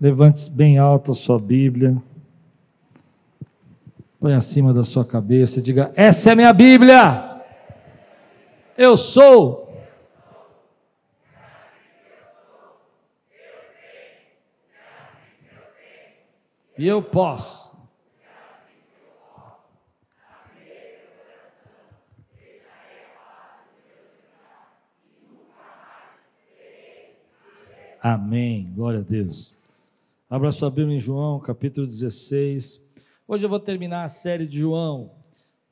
[0.00, 2.02] Levante bem alto a sua Bíblia.
[4.18, 7.42] Põe acima da sua cabeça e diga: Essa é a minha Bíblia.
[8.78, 9.68] Eu sou.
[16.78, 17.70] E eu posso.
[28.02, 28.72] Amém.
[28.74, 29.59] Glória a Deus.
[30.30, 32.80] Abra sua Bíblia em João, capítulo 16.
[33.26, 35.10] Hoje eu vou terminar a série de João.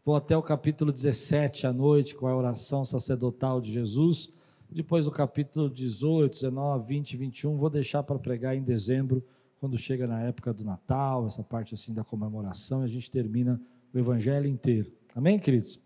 [0.05, 4.33] Vou até o capítulo 17 à noite com a oração sacerdotal de Jesus.
[4.69, 9.25] Depois do capítulo 18, 19, 20 e 21, vou deixar para pregar em dezembro,
[9.61, 13.61] quando chega na época do Natal, essa parte assim da comemoração, e a gente termina
[13.95, 14.91] o evangelho inteiro.
[15.15, 15.81] Amém, queridos?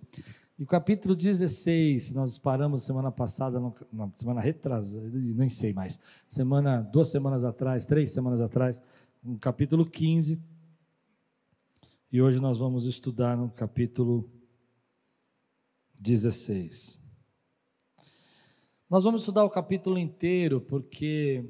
[0.62, 3.58] E o capítulo 16, nós paramos semana passada,
[3.92, 5.98] na semana retrasada, nem sei mais,
[6.28, 8.80] semana, duas semanas atrás, três semanas atrás,
[9.20, 10.40] no capítulo 15.
[12.12, 14.30] E hoje nós vamos estudar no capítulo
[16.00, 16.96] 16.
[18.88, 21.44] Nós vamos estudar o capítulo inteiro, porque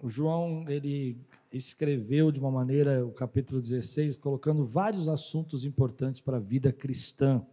[0.00, 1.18] o João, ele
[1.52, 7.44] escreveu de uma maneira o capítulo 16, colocando vários assuntos importantes para a vida cristã.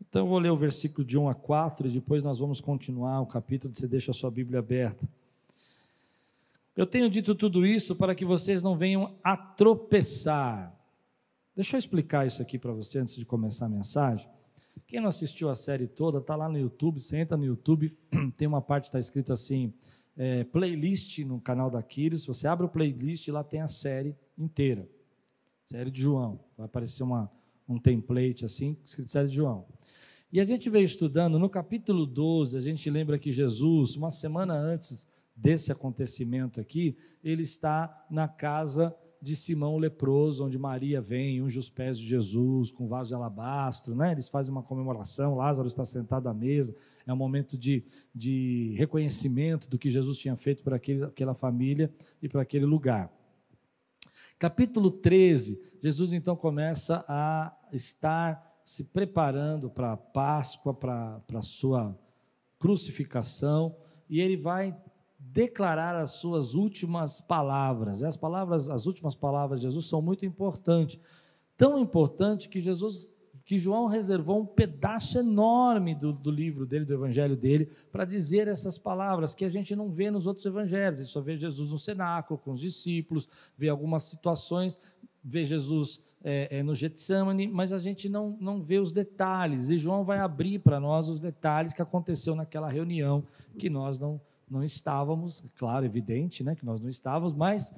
[0.00, 3.20] Então eu vou ler o versículo de 1 a 4 e depois nós vamos continuar
[3.20, 5.08] o capítulo, você deixa a sua Bíblia aberta.
[6.76, 10.74] Eu tenho dito tudo isso para que vocês não venham a tropeçar.
[11.54, 14.28] Deixa eu explicar isso aqui para você antes de começar a mensagem.
[14.86, 17.96] Quem não assistiu a série toda, está lá no YouTube, você entra no YouTube,
[18.38, 19.74] tem uma parte que está escrito assim,
[20.16, 24.16] é, playlist no canal da Quiris, você abre o playlist e lá tem a série
[24.38, 24.88] inteira.
[25.64, 26.40] Série de João.
[26.56, 27.30] Vai aparecer uma,
[27.68, 29.66] um template assim, escrito de João.
[30.32, 34.54] E a gente veio estudando, no capítulo 12, a gente lembra que Jesus, uma semana
[34.54, 41.58] antes desse acontecimento aqui, ele está na casa de Simão leproso, onde Maria vem, unge
[41.58, 44.12] os pés de Jesus com vaso de alabastro, né?
[44.12, 46.74] eles fazem uma comemoração, Lázaro está sentado à mesa,
[47.06, 47.82] é um momento de,
[48.14, 51.92] de reconhecimento do que Jesus tinha feito para aquele, aquela família
[52.22, 53.12] e para aquele lugar.
[54.38, 61.98] Capítulo 13, Jesus então começa a estar se preparando para a Páscoa, para a sua
[62.56, 63.74] crucificação,
[64.08, 64.80] e ele vai
[65.18, 68.04] declarar as suas últimas palavras.
[68.04, 71.00] As palavras, as últimas palavras de Jesus são muito importantes.
[71.56, 73.10] Tão importante que Jesus
[73.48, 78.46] que João reservou um pedaço enorme do, do livro dele, do evangelho dele, para dizer
[78.46, 81.00] essas palavras que a gente não vê nos outros evangelhos.
[81.00, 83.26] A gente só vê Jesus no cenáculo, com os discípulos,
[83.56, 84.78] vê algumas situações,
[85.24, 89.70] vê Jesus é, é, no Getsemane, mas a gente não, não vê os detalhes.
[89.70, 93.24] E João vai abrir para nós os detalhes que aconteceu naquela reunião
[93.58, 97.72] que nós não, não estávamos, claro, evidente, né, que nós não estávamos, mas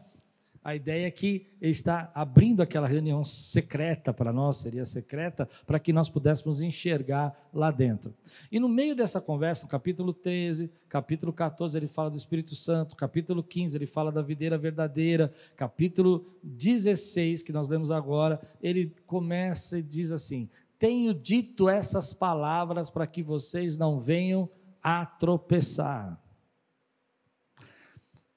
[0.62, 5.78] a ideia é que ele está abrindo aquela reunião secreta para nós, seria secreta, para
[5.78, 8.14] que nós pudéssemos enxergar lá dentro.
[8.52, 12.94] E no meio dessa conversa, no capítulo 13, capítulo 14, ele fala do Espírito Santo,
[12.94, 19.78] capítulo 15, ele fala da videira verdadeira, capítulo 16, que nós lemos agora, ele começa
[19.78, 24.48] e diz assim: Tenho dito essas palavras para que vocês não venham
[24.82, 26.20] a tropeçar.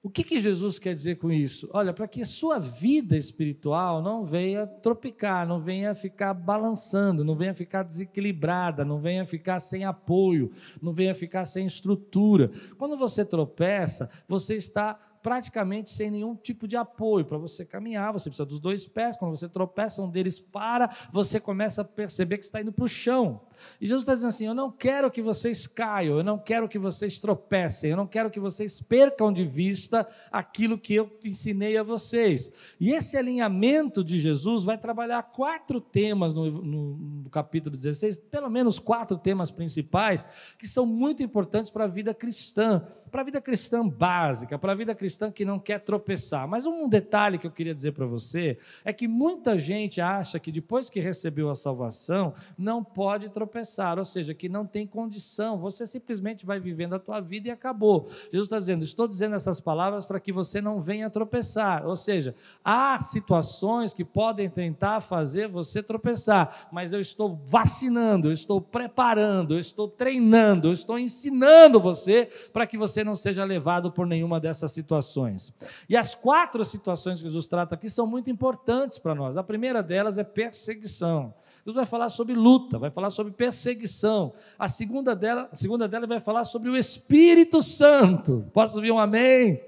[0.06, 1.70] O que, que Jesus quer dizer com isso?
[1.72, 7.38] Olha, para que a sua vida espiritual não venha tropicar, não venha ficar balançando, não
[7.38, 12.52] venha ficar desequilibrada, não venha ficar sem apoio, não venha ficar sem estrutura.
[12.78, 17.24] Quando você tropeça, você está praticamente sem nenhum tipo de apoio.
[17.24, 19.16] Para você caminhar, você precisa dos dois pés.
[19.16, 22.90] Quando você tropeça, um deles para, você começa a perceber que está indo para o
[22.90, 23.42] chão.
[23.80, 26.80] E Jesus está dizendo assim: Eu não quero que vocês caiam, eu não quero que
[26.80, 31.84] vocês tropecem, eu não quero que vocês percam de vista aquilo que eu ensinei a
[31.84, 32.52] vocês.
[32.80, 38.50] E esse alinhamento de Jesus vai trabalhar quatro temas no, no, no capítulo 16, pelo
[38.50, 40.26] menos quatro temas principais,
[40.58, 44.76] que são muito importantes para a vida cristã para a vida cristã básica, para a
[44.76, 46.48] vida cristã que não quer tropeçar.
[46.48, 50.52] Mas um detalhe que eu queria dizer para você é que muita gente acha que
[50.52, 53.53] depois que recebeu a salvação, não pode tropeçar,
[53.98, 58.08] ou seja, que não tem condição, você simplesmente vai vivendo a tua vida e acabou.
[58.32, 62.34] Jesus está dizendo: estou dizendo essas palavras para que você não venha tropeçar, ou seja,
[62.64, 69.54] há situações que podem tentar fazer você tropeçar, mas eu estou vacinando, eu estou preparando,
[69.54, 74.40] eu estou treinando, eu estou ensinando você para que você não seja levado por nenhuma
[74.40, 75.54] dessas situações.
[75.88, 79.38] E as quatro situações que Jesus trata aqui são muito importantes para nós.
[79.38, 81.34] A primeira delas é perseguição.
[81.66, 84.34] Jesus vai falar sobre luta, vai falar sobre perseguição.
[84.60, 88.46] A segunda dela, a segunda dela vai falar sobre o Espírito Santo.
[88.52, 89.62] Posso ouvir um amém?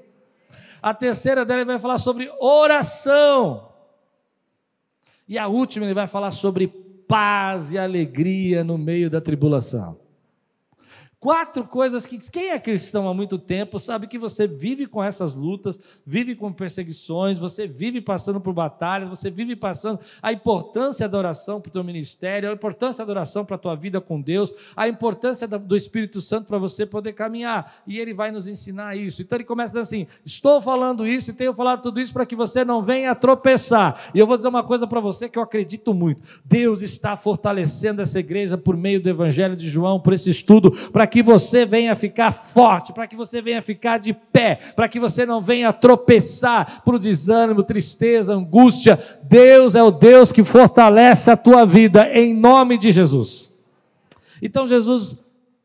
[0.82, 3.70] A terceira dela vai falar sobre oração.
[5.26, 10.05] E a última ele vai falar sobre paz e alegria no meio da tribulação.
[11.26, 15.34] Quatro coisas que quem é cristão há muito tempo sabe que você vive com essas
[15.34, 21.18] lutas, vive com perseguições, você vive passando por batalhas, você vive passando a importância da
[21.18, 24.54] oração para o teu ministério, a importância da oração para a tua vida com Deus,
[24.76, 27.74] a importância do Espírito Santo para você poder caminhar.
[27.88, 29.24] E ele vai nos ensinar isso.
[29.24, 32.64] Então ele começa assim: estou falando isso e tenho falado tudo isso para que você
[32.64, 34.12] não venha tropeçar.
[34.14, 38.00] E eu vou dizer uma coisa para você que eu acredito muito: Deus está fortalecendo
[38.00, 41.66] essa igreja por meio do Evangelho de João, por esse estudo, para que que você
[41.66, 45.72] venha ficar forte, para que você venha ficar de pé, para que você não venha
[45.72, 49.00] tropeçar por desânimo, tristeza, angústia.
[49.24, 53.50] Deus é o Deus que fortalece a tua vida, em nome de Jesus.
[54.42, 55.16] Então Jesus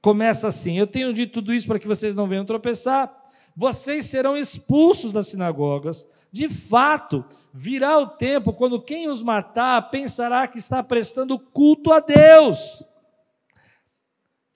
[0.01, 3.13] começa assim: Eu tenho dito tudo isso para que vocês não venham tropeçar.
[3.57, 6.07] Vocês serão expulsos das sinagogas.
[6.31, 11.99] De fato, virá o tempo quando quem os matar pensará que está prestando culto a
[11.99, 12.85] Deus.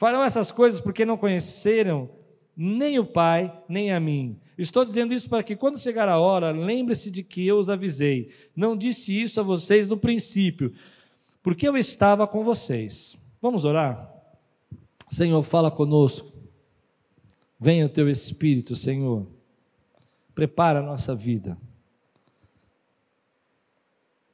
[0.04, 2.10] Farão essas coisas porque não conheceram
[2.54, 4.38] nem o Pai, nem a mim.
[4.58, 8.30] Estou dizendo isso para que, quando chegar a hora, lembre-se de que eu os avisei.
[8.54, 10.74] Não disse isso a vocês no princípio,
[11.42, 13.16] porque eu estava com vocês.
[13.40, 14.14] Vamos orar?
[15.08, 16.30] Senhor, fala conosco.
[17.58, 19.26] Venha o teu Espírito, Senhor.
[20.34, 21.56] Prepara a nossa vida.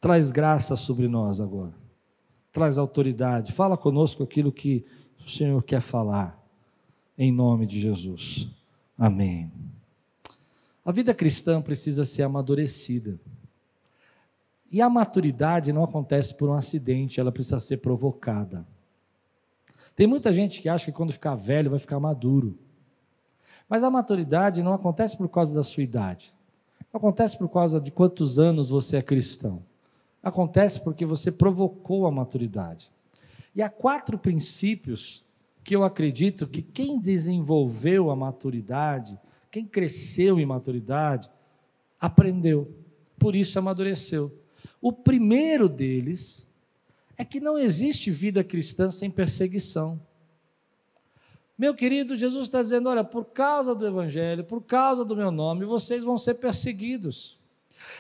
[0.01, 1.75] Traz graça sobre nós agora.
[2.51, 3.53] Traz autoridade.
[3.53, 4.85] Fala conosco aquilo que
[5.25, 6.39] o Senhor quer falar,
[7.17, 8.49] em nome de Jesus.
[8.99, 9.51] Amém.
[10.85, 13.21] A vida cristã precisa ser amadurecida.
[14.71, 18.67] E a maturidade não acontece por um acidente, ela precisa ser provocada.
[19.97, 22.59] Tem muita gente que acha que quando ficar velho vai ficar maduro.
[23.69, 26.35] Mas a maturidade não acontece por causa da sua idade.
[26.93, 29.63] Não acontece por causa de quantos anos você é cristão.
[30.23, 32.91] Acontece porque você provocou a maturidade.
[33.55, 35.25] E há quatro princípios
[35.63, 39.19] que eu acredito que quem desenvolveu a maturidade,
[39.51, 41.31] quem cresceu em maturidade,
[42.01, 42.73] aprendeu,
[43.19, 44.33] por isso amadureceu.
[44.81, 46.49] O primeiro deles
[47.17, 50.01] é que não existe vida cristã sem perseguição.
[51.59, 55.67] Meu querido, Jesus está dizendo: olha, por causa do Evangelho, por causa do meu nome,
[55.67, 57.40] vocês vão ser perseguidos.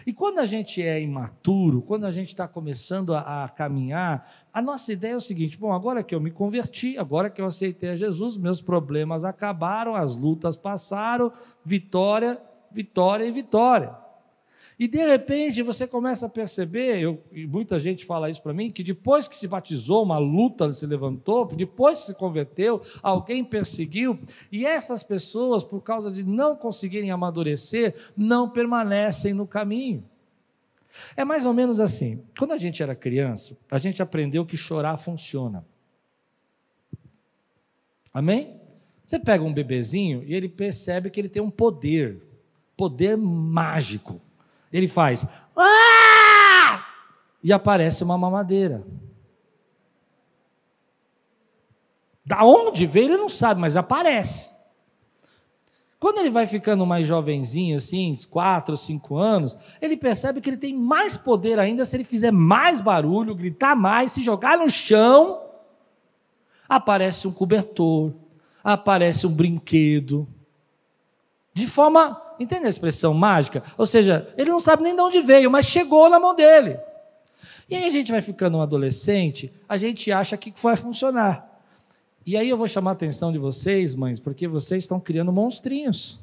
[0.07, 4.61] E quando a gente é imaturo, quando a gente está começando a, a, caminhar, a
[4.61, 7.91] nossa ideia é o seguinte: bom, agora que eu me converti, agora que eu aceitei
[7.91, 11.33] a Jesus, meus problemas acabaram, as lutas passaram,
[11.65, 12.41] vitória,
[12.71, 14.10] vitória e vitória.
[14.81, 18.71] E de repente você começa a perceber, eu, e muita gente fala isso para mim,
[18.71, 24.19] que depois que se batizou, uma luta se levantou, depois que se converteu, alguém perseguiu,
[24.51, 30.03] e essas pessoas, por causa de não conseguirem amadurecer, não permanecem no caminho.
[31.15, 32.25] É mais ou menos assim.
[32.39, 35.63] Quando a gente era criança, a gente aprendeu que chorar funciona.
[38.15, 38.59] Amém?
[39.05, 42.23] Você pega um bebezinho e ele percebe que ele tem um poder,
[42.79, 44.23] poder mágico.
[44.73, 45.27] Ele faz
[45.57, 46.85] ah!
[47.43, 48.85] e aparece uma mamadeira.
[52.25, 54.51] Da onde veio ele não sabe, mas aparece.
[55.99, 60.75] Quando ele vai ficando mais jovenzinho, assim, quatro, cinco anos, ele percebe que ele tem
[60.75, 65.43] mais poder ainda se ele fizer mais barulho, gritar mais, se jogar no chão.
[66.67, 68.15] Aparece um cobertor,
[68.65, 70.27] aparece um brinquedo.
[71.53, 73.63] De forma Entende a expressão mágica?
[73.77, 76.81] Ou seja, ele não sabe nem de onde veio, mas chegou na mão dele.
[77.69, 81.47] E aí a gente vai ficando um adolescente, a gente acha que vai funcionar.
[82.27, 86.23] E aí eu vou chamar a atenção de vocês, mães, porque vocês estão criando monstrinhos.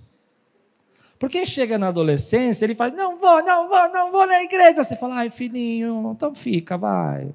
[1.20, 4.84] Porque chega na adolescência, ele fala: Não vou, não vou, não vou na igreja.
[4.84, 7.34] Você fala: Ai, filhinho, então fica, vai.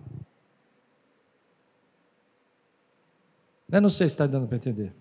[3.71, 4.93] Eu não sei se está dando para entender.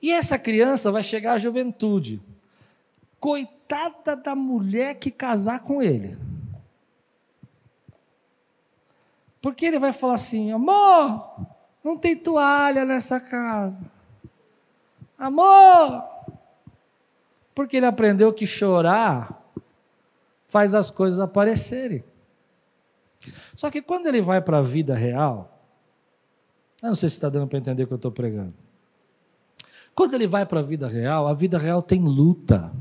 [0.00, 2.20] E essa criança vai chegar à juventude.
[3.22, 6.18] Coitada da mulher que casar com ele.
[9.40, 11.46] Porque ele vai falar assim: amor,
[11.84, 13.88] não tem toalha nessa casa.
[15.16, 16.02] Amor!
[17.54, 19.40] Porque ele aprendeu que chorar
[20.48, 22.02] faz as coisas aparecerem.
[23.54, 25.62] Só que quando ele vai para a vida real,
[26.82, 28.54] eu não sei se está dando para entender o que eu estou pregando.
[29.94, 32.72] Quando ele vai para a vida real, a vida real tem luta.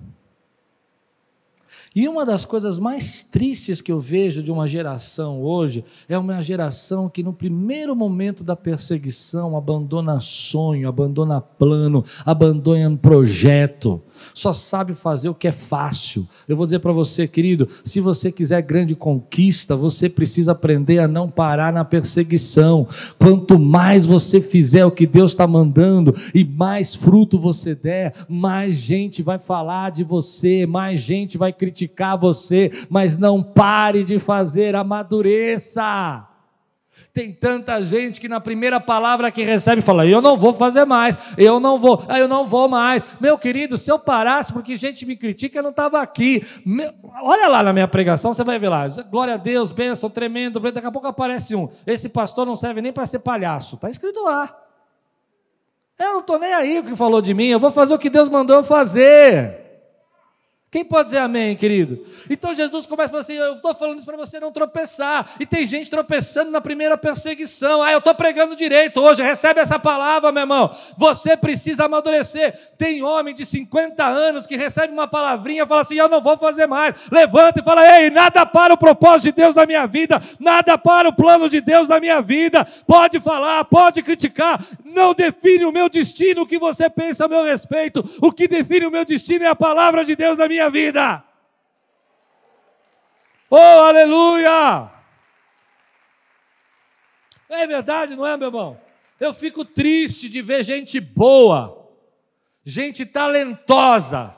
[1.93, 6.41] E uma das coisas mais tristes que eu vejo de uma geração hoje é uma
[6.41, 14.01] geração que, no primeiro momento da perseguição, abandona sonho, abandona plano, abandona projeto,
[14.33, 16.25] só sabe fazer o que é fácil.
[16.47, 21.09] Eu vou dizer para você, querido, se você quiser grande conquista, você precisa aprender a
[21.09, 22.87] não parar na perseguição.
[23.19, 28.75] Quanto mais você fizer o que Deus está mandando e mais fruto você der, mais
[28.75, 34.19] gente vai falar de você, mais gente vai criticar criticar você, mas não pare de
[34.19, 36.27] fazer, amadureça.
[37.13, 41.17] Tem tanta gente que na primeira palavra que recebe fala: Eu não vou fazer mais,
[41.37, 43.05] eu não vou, eu não vou mais.
[43.19, 46.45] Meu querido, se eu parasse porque gente me critica, eu não estava aqui.
[46.65, 48.87] Meu, olha lá na minha pregação, você vai ver lá.
[49.09, 50.59] Glória a Deus, bênção, tremendo.
[50.59, 51.67] Daqui a pouco aparece um.
[51.85, 53.75] Esse pastor não serve nem para ser palhaço.
[53.75, 54.55] Está escrito lá.
[55.99, 58.09] Eu não estou nem aí o que falou de mim, eu vou fazer o que
[58.09, 59.60] Deus mandou eu fazer.
[60.71, 62.01] Quem pode dizer amém, querido?
[62.29, 65.31] Então Jesus começa a falar assim: Eu estou falando isso para você não tropeçar.
[65.37, 67.83] E tem gente tropeçando na primeira perseguição.
[67.83, 69.21] Ah, eu estou pregando direito hoje.
[69.21, 70.73] Recebe essa palavra, meu irmão.
[70.97, 72.57] Você precisa amadurecer.
[72.77, 76.37] Tem homem de 50 anos que recebe uma palavrinha e fala assim: Eu não vou
[76.37, 76.95] fazer mais.
[77.11, 80.21] Levanta e fala: Ei, nada para o propósito de Deus na minha vida.
[80.39, 82.65] Nada para o plano de Deus na minha vida.
[82.87, 84.65] Pode falar, pode criticar.
[84.85, 88.09] Não define o meu destino o que você pensa a meu respeito.
[88.21, 91.23] O que define o meu destino é a palavra de Deus na minha minha vida.
[93.49, 94.89] Oh, aleluia!
[97.49, 98.79] É verdade, não é, meu irmão?
[99.19, 101.89] Eu fico triste de ver gente boa,
[102.63, 104.33] gente talentosa,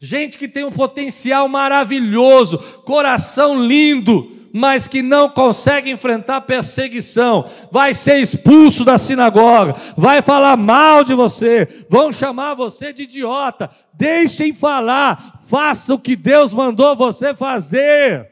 [0.00, 7.94] gente que tem um potencial maravilhoso, coração lindo, mas que não consegue enfrentar perseguição, vai
[7.94, 13.70] ser expulso da sinagoga, vai falar mal de você, vão chamar você de idiota.
[13.94, 18.30] Deixem falar, faça o que Deus mandou você fazer.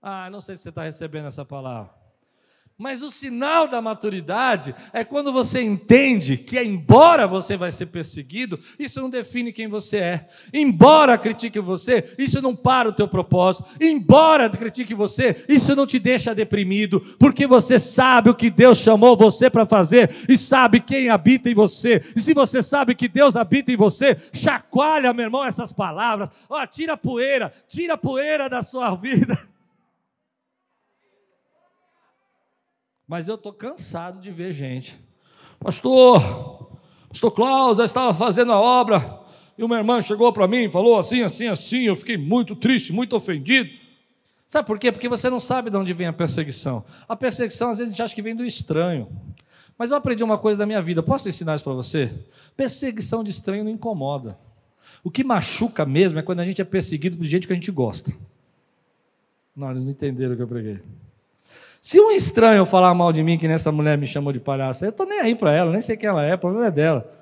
[0.00, 2.01] Ah, não sei se você está recebendo essa palavra.
[2.82, 8.58] Mas o sinal da maturidade é quando você entende que, embora você vai ser perseguido,
[8.76, 10.26] isso não define quem você é.
[10.52, 13.68] Embora critique você, isso não para o teu propósito.
[13.80, 19.16] Embora critique você, isso não te deixa deprimido, porque você sabe o que Deus chamou
[19.16, 22.02] você para fazer e sabe quem habita em você.
[22.16, 26.28] E se você sabe que Deus habita em você, chacoalha, meu irmão, essas palavras.
[26.50, 29.51] Ó, tira a poeira, tira a poeira da sua vida.
[33.12, 34.98] Mas eu estou cansado de ver gente.
[35.60, 36.70] Pastor,
[37.10, 39.20] pastor Klaus, eu estava fazendo a obra
[39.58, 41.82] e uma irmã chegou para mim e falou assim, assim, assim.
[41.82, 43.68] Eu fiquei muito triste, muito ofendido.
[44.48, 44.90] Sabe por quê?
[44.90, 46.82] Porque você não sabe de onde vem a perseguição.
[47.06, 49.06] A perseguição, às vezes, a gente acha que vem do estranho.
[49.76, 52.10] Mas eu aprendi uma coisa da minha vida, posso ensinar isso para você?
[52.56, 54.38] Perseguição de estranho não incomoda.
[55.04, 57.70] O que machuca mesmo é quando a gente é perseguido por gente que a gente
[57.70, 58.10] gosta.
[59.54, 60.80] Não, eles não entenderam o que eu preguei.
[61.84, 64.90] Se um estranho falar mal de mim, que nessa mulher me chamou de palhaço, eu
[64.90, 67.12] estou nem aí para ela, nem sei quem ela é, o problema é dela.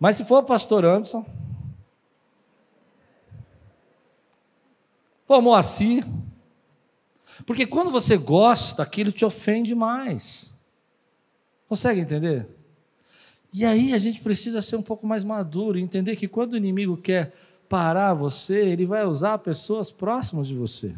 [0.00, 1.24] Mas se for o pastor Anderson,
[5.24, 6.04] for Moacir,
[7.46, 10.52] porque quando você gosta, aquilo te ofende mais.
[11.68, 12.48] Consegue entender?
[13.52, 16.56] E aí a gente precisa ser um pouco mais maduro e entender que quando o
[16.56, 17.32] inimigo quer
[17.68, 20.96] parar você, ele vai usar pessoas próximas de você.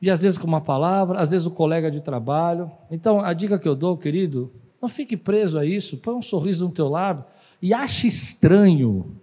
[0.00, 2.70] E às vezes com uma palavra, às vezes o colega de trabalho.
[2.90, 6.66] Então, a dica que eu dou, querido, não fique preso a isso, põe um sorriso
[6.66, 7.24] no teu lábio
[7.60, 9.16] e ache estranho.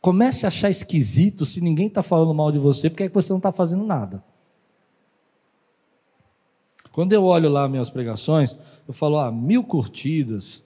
[0.00, 3.32] Comece a achar esquisito se ninguém está falando mal de você, porque é que você
[3.32, 4.22] não está fazendo nada.
[6.92, 10.62] Quando eu olho lá minhas pregações, eu falo, ah, mil curtidas,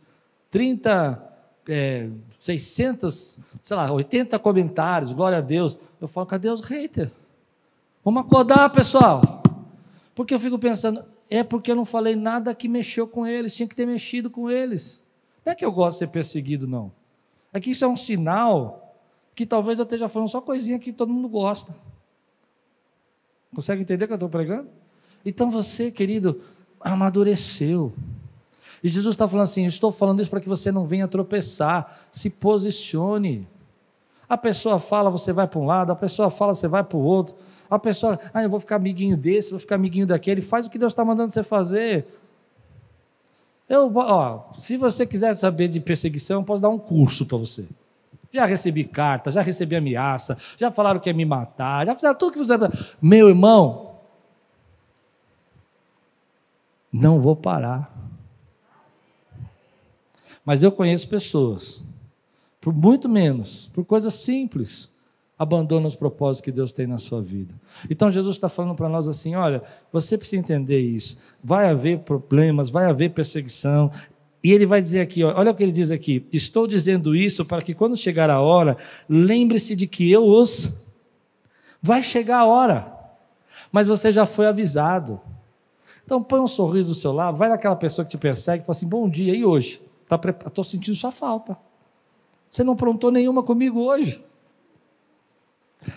[0.50, 1.22] 30,
[1.68, 2.08] é,
[2.38, 5.76] 600, sei lá, 80 comentários, glória a Deus.
[6.00, 7.10] Eu falo, cadê os haters?
[8.04, 9.43] Vamos acordar, pessoal.
[10.14, 13.66] Porque eu fico pensando, é porque eu não falei nada que mexeu com eles, tinha
[13.66, 15.02] que ter mexido com eles.
[15.44, 16.92] Não é que eu gosto de ser perseguido, não.
[17.52, 18.96] É que isso é um sinal
[19.34, 21.74] que talvez eu esteja falando só coisinha que todo mundo gosta.
[23.54, 24.68] Consegue entender o que eu estou pregando?
[25.24, 26.40] Então você, querido,
[26.80, 27.92] amadureceu.
[28.82, 32.28] E Jesus está falando assim: estou falando isso para que você não venha tropeçar, se
[32.28, 33.48] posicione.
[34.34, 37.00] A pessoa fala, você vai para um lado, a pessoa fala, você vai para o
[37.00, 37.36] outro.
[37.70, 40.42] A pessoa, ah, eu vou ficar amiguinho desse, vou ficar amiguinho daquele.
[40.42, 42.04] Faz o que Deus está mandando você fazer.
[43.68, 47.64] Eu, ó, se você quiser saber de perseguição, eu posso dar um curso para você.
[48.32, 52.32] Já recebi carta, já recebi ameaça, já falaram que ia me matar, já fizeram tudo
[52.32, 52.54] que você.
[53.00, 54.00] Meu irmão,
[56.92, 57.88] não vou parar.
[60.44, 61.84] Mas eu conheço pessoas,
[62.64, 64.88] por muito menos, por coisas simples,
[65.38, 67.54] abandona os propósitos que Deus tem na sua vida.
[67.90, 71.18] Então Jesus está falando para nós assim: olha, você precisa entender isso.
[71.42, 73.90] Vai haver problemas, vai haver perseguição.
[74.42, 77.60] E ele vai dizer aqui, olha o que ele diz aqui: estou dizendo isso para
[77.60, 80.72] que quando chegar a hora, lembre-se de que eu os.
[81.82, 82.90] Vai chegar a hora,
[83.70, 85.20] mas você já foi avisado.
[86.02, 88.74] Então põe um sorriso do seu lado, vai naquela pessoa que te persegue e fala
[88.74, 89.82] assim: bom dia, e hoje?
[90.10, 90.18] Estou
[90.50, 91.58] tá, sentindo sua falta.
[92.54, 94.24] Você não aprontou nenhuma comigo hoje.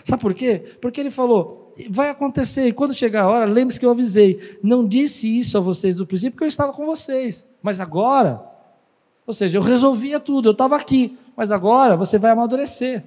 [0.02, 0.64] Sabe por quê?
[0.80, 4.58] Porque ele falou: vai acontecer, e quando chegar a hora, lembre-se que eu avisei.
[4.60, 7.46] Não disse isso a vocês no princípio, porque eu estava com vocês.
[7.62, 8.44] Mas agora,
[9.24, 11.16] ou seja, eu resolvia tudo, eu estava aqui.
[11.36, 13.04] Mas agora você vai amadurecer.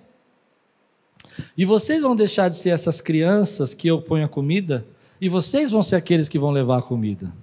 [1.57, 4.87] E vocês vão deixar de ser essas crianças que eu ponho a comida,
[5.19, 7.33] e vocês vão ser aqueles que vão levar a comida.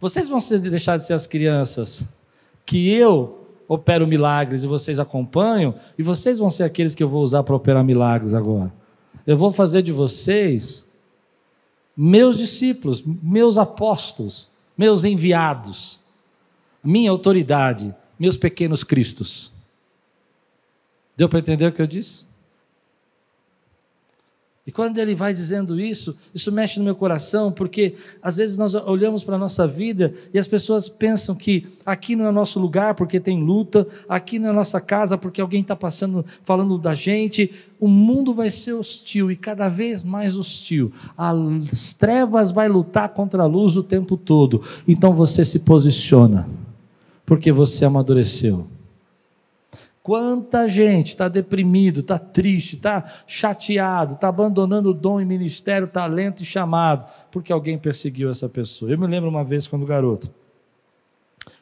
[0.00, 2.08] Vocês vão deixar de ser as crianças
[2.64, 3.39] que eu
[3.70, 7.54] opero milagres e vocês acompanham, e vocês vão ser aqueles que eu vou usar para
[7.54, 8.72] operar milagres agora.
[9.24, 10.84] Eu vou fazer de vocês
[11.96, 16.00] meus discípulos, meus apóstolos, meus enviados,
[16.82, 19.52] minha autoridade, meus pequenos cristos.
[21.16, 22.26] Deu para entender o que eu disse?
[24.70, 28.72] E quando ele vai dizendo isso, isso mexe no meu coração, porque às vezes nós
[28.72, 32.60] olhamos para a nossa vida e as pessoas pensam que aqui não é o nosso
[32.60, 36.78] lugar porque tem luta, aqui não é a nossa casa porque alguém está passando, falando
[36.78, 37.50] da gente.
[37.80, 40.92] O mundo vai ser hostil e cada vez mais hostil.
[41.18, 44.62] As trevas vai lutar contra a luz o tempo todo.
[44.86, 46.48] Então você se posiciona,
[47.26, 48.68] porque você amadureceu.
[50.02, 56.42] Quanta gente está deprimido, está triste, está chateado, está abandonando o dom e ministério, talento
[56.42, 58.90] e chamado, porque alguém perseguiu essa pessoa.
[58.90, 60.32] Eu me lembro uma vez, quando garoto,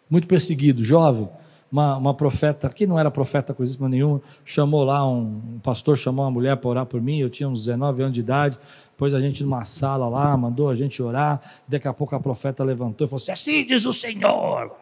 [0.08, 1.28] muito perseguido, jovem,
[1.70, 6.24] uma, uma profeta, que não era profeta coisíssima nenhuma, chamou lá, um, um pastor chamou
[6.24, 8.58] uma mulher para orar por mim, eu tinha uns 19 anos de idade,
[8.96, 12.64] pôs a gente numa sala lá, mandou a gente orar, daqui a pouco a profeta
[12.64, 14.72] levantou e falou assim, assim diz o Senhor,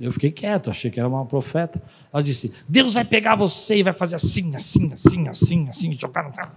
[0.00, 1.80] eu fiquei quieto, achei que era uma profeta.
[2.10, 6.24] Ela disse: Deus vai pegar você e vai fazer assim, assim, assim, assim, assim, jogar
[6.24, 6.52] no carro.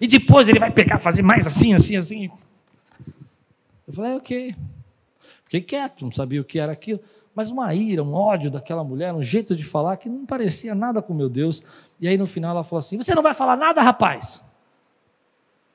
[0.00, 2.30] E depois ele vai pegar, fazer mais assim, assim, assim.
[3.86, 4.56] Eu falei: ok.
[5.44, 6.98] Fiquei quieto, não sabia o que era aquilo.
[7.34, 11.02] Mas uma ira, um ódio daquela mulher, um jeito de falar que não parecia nada
[11.02, 11.62] com meu Deus.
[12.00, 14.42] E aí no final ela falou assim: Você não vai falar nada, rapaz?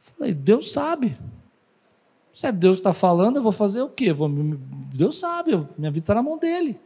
[0.07, 1.15] Eu falei: Deus sabe.
[2.37, 4.13] Se é Deus que está falando, eu vou fazer o quê?
[4.13, 6.79] Vou, Deus sabe, minha vida está na mão dele.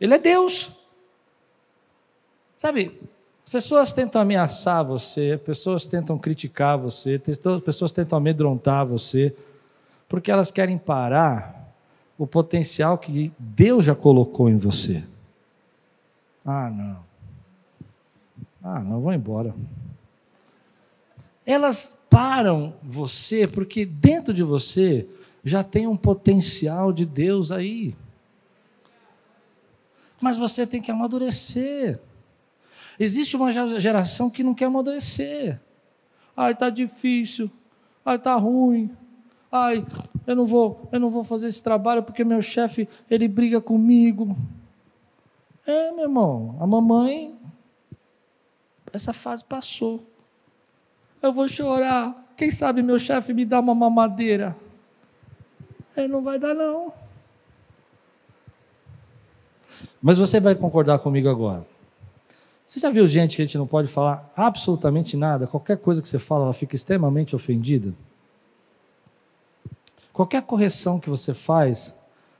[0.00, 0.72] Ele é Deus.
[2.56, 2.98] Sabe,
[3.44, 7.20] as pessoas tentam ameaçar você, pessoas tentam criticar você,
[7.62, 9.36] pessoas tentam amedrontar você,
[10.08, 11.74] porque elas querem parar
[12.16, 15.04] o potencial que Deus já colocou em você.
[16.42, 17.04] Ah, não.
[18.64, 19.54] Ah, não, vou embora.
[21.46, 25.08] Elas param você, porque dentro de você
[25.44, 27.94] já tem um potencial de Deus aí.
[30.20, 32.00] Mas você tem que amadurecer.
[32.98, 35.60] Existe uma geração que não quer amadurecer.
[36.36, 37.48] Ai, está difícil.
[38.04, 38.90] Ai, está ruim.
[39.52, 39.86] Ai,
[40.26, 44.36] eu não vou, eu não vou fazer esse trabalho porque meu chefe ele briga comigo.
[45.64, 47.38] É, meu irmão, a mamãe
[48.92, 50.15] essa fase passou
[51.22, 52.14] eu vou chorar.
[52.36, 54.56] Quem sabe meu chefe me dá uma mamadeira?
[55.96, 56.92] Ele não vai dar, não.
[60.02, 61.66] Mas você vai concordar comigo agora.
[62.66, 65.46] Você já viu gente que a gente não pode falar absolutamente nada?
[65.46, 67.94] Qualquer coisa que você fala, ela fica extremamente ofendida?
[70.12, 71.96] Qualquer correção que você faz,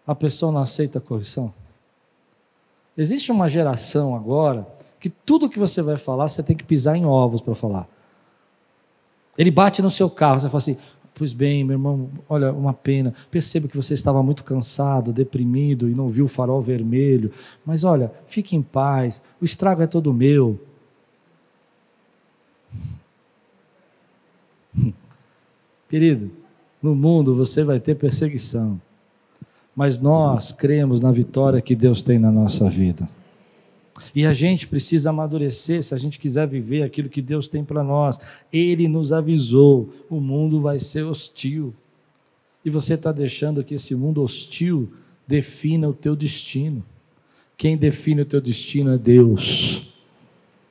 [0.07, 1.53] a pessoa não aceita a correção?
[2.97, 4.67] Existe uma geração agora
[4.99, 7.87] que tudo que você vai falar, você tem que pisar em ovos para falar.
[9.37, 10.77] Ele bate no seu carro, você fala assim:
[11.19, 13.15] Pois bem, meu irmão, olha, uma pena.
[13.31, 17.33] Percebo que você estava muito cansado, deprimido e não viu o farol vermelho.
[17.65, 20.61] Mas olha, fique em paz, o estrago é todo meu.
[25.89, 26.31] Querido,
[26.83, 28.79] no mundo você vai ter perseguição,
[29.75, 33.09] mas nós cremos na vitória que Deus tem na nossa vida.
[34.15, 37.83] E a gente precisa amadurecer se a gente quiser viver aquilo que Deus tem para
[37.83, 38.19] nós.
[38.53, 41.75] Ele nos avisou: o mundo vai ser hostil.
[42.65, 44.93] E você está deixando que esse mundo hostil
[45.27, 46.85] defina o teu destino.
[47.57, 49.93] Quem define o teu destino é Deus.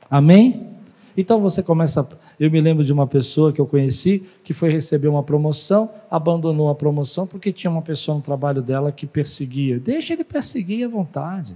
[0.10, 0.76] Amém?
[1.18, 2.08] Então você começa.
[2.40, 6.70] Eu me lembro de uma pessoa que eu conheci que foi receber uma promoção, abandonou
[6.70, 9.80] a promoção porque tinha uma pessoa no trabalho dela que perseguia.
[9.80, 11.56] Deixa ele perseguir à vontade.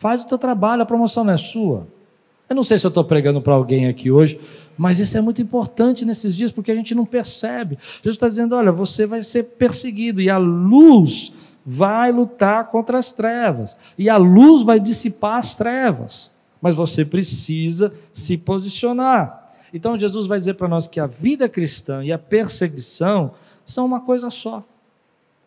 [0.00, 1.86] Faz o teu trabalho, a promoção não é sua.
[2.48, 4.40] Eu não sei se eu estou pregando para alguém aqui hoje,
[4.74, 7.76] mas isso é muito importante nesses dias, porque a gente não percebe.
[7.96, 11.30] Jesus está dizendo: olha, você vai ser perseguido, e a luz
[11.66, 16.32] vai lutar contra as trevas, e a luz vai dissipar as trevas,
[16.62, 19.52] mas você precisa se posicionar.
[19.70, 23.32] Então Jesus vai dizer para nós que a vida cristã e a perseguição
[23.66, 24.64] são uma coisa só.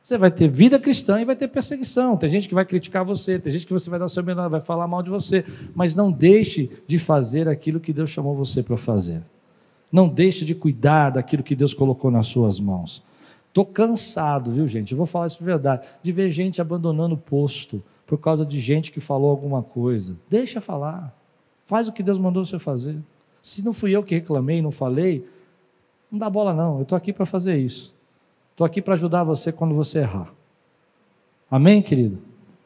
[0.04, 2.18] Você vai ter vida cristã e vai ter perseguição.
[2.18, 4.50] Tem gente que vai criticar você, tem gente que você vai dar o seu melhor,
[4.50, 5.46] vai falar mal de você.
[5.74, 9.24] Mas não deixe de fazer aquilo que Deus chamou você para fazer.
[9.90, 13.02] Não deixe de cuidar daquilo que Deus colocou nas suas mãos.
[13.48, 14.92] Estou cansado, viu, gente?
[14.92, 18.60] Eu vou falar isso de verdade, de ver gente abandonando o posto por causa de
[18.60, 20.18] gente que falou alguma coisa.
[20.30, 21.18] Deixa falar.
[21.66, 22.98] Faz o que Deus mandou você fazer.
[23.42, 25.26] Se não fui eu que reclamei, não falei,
[26.12, 26.78] não dá bola não.
[26.78, 27.94] Eu estou aqui para fazer isso.
[28.54, 30.32] Estou aqui para ajudar você quando você errar.
[31.50, 32.20] Amém, querido?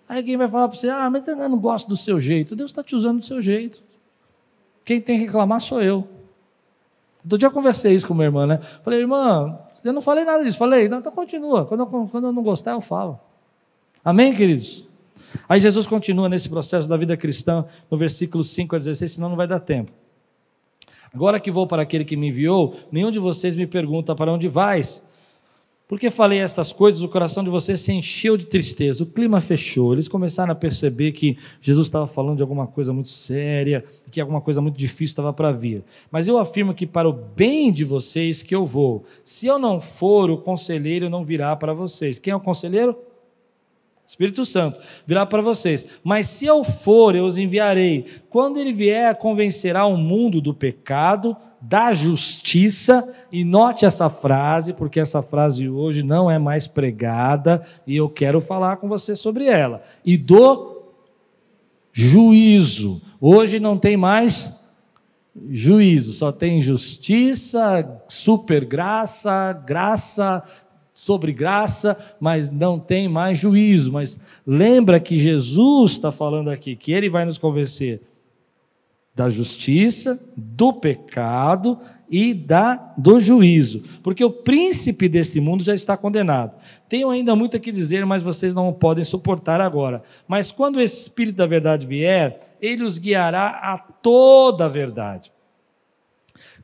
[0.08, 2.56] Aí alguém vai falar para você: ah, mas eu não gosto do seu jeito.
[2.56, 3.82] Deus está te usando do seu jeito.
[4.86, 6.08] Quem tem que reclamar sou eu.
[7.24, 8.58] Outro dia eu conversei isso com minha irmã, né?
[8.84, 10.58] Falei, irmã, eu não falei nada disso.
[10.58, 11.66] Falei, não, então continua.
[11.66, 13.20] Quando eu, quando eu não gostar, eu falo.
[14.04, 14.88] Amém, queridos?
[15.48, 19.36] Aí Jesus continua nesse processo da vida cristã, no versículo 5 a 16, senão não
[19.36, 19.92] vai dar tempo.
[21.14, 24.48] Agora que vou para aquele que me enviou, nenhum de vocês me pergunta para onde
[24.48, 25.04] vais.
[25.88, 29.94] Porque falei estas coisas, o coração de vocês se encheu de tristeza, o clima fechou,
[29.94, 34.42] eles começaram a perceber que Jesus estava falando de alguma coisa muito séria, que alguma
[34.42, 35.86] coisa muito difícil estava para vir.
[36.12, 39.06] Mas eu afirmo que para o bem de vocês que eu vou.
[39.24, 42.20] Se eu não for, o conselheiro não virá para vocês.
[42.20, 43.07] Quem é o conselheiro?
[44.08, 45.86] Espírito Santo virá para vocês.
[46.02, 48.06] Mas se eu for, eu os enviarei.
[48.30, 55.02] Quando ele vier, convencerá o mundo do pecado, da justiça, e note essa frase, porque
[55.02, 59.82] essa frase hoje não é mais pregada, e eu quero falar com você sobre ela.
[60.06, 60.84] E do
[61.92, 63.02] juízo.
[63.20, 64.58] Hoje não tem mais
[65.50, 70.42] juízo, só tem justiça, super graça, graça
[70.98, 73.92] sobre graça, mas não tem mais juízo.
[73.92, 78.02] Mas lembra que Jesus está falando aqui, que ele vai nos convencer
[79.14, 81.80] da justiça, do pecado
[82.10, 86.56] e da do juízo, porque o príncipe desse mundo já está condenado.
[86.88, 90.04] Tenho ainda muito a que dizer, mas vocês não podem suportar agora.
[90.28, 95.32] Mas quando o Espírito da verdade vier, ele os guiará a toda a verdade.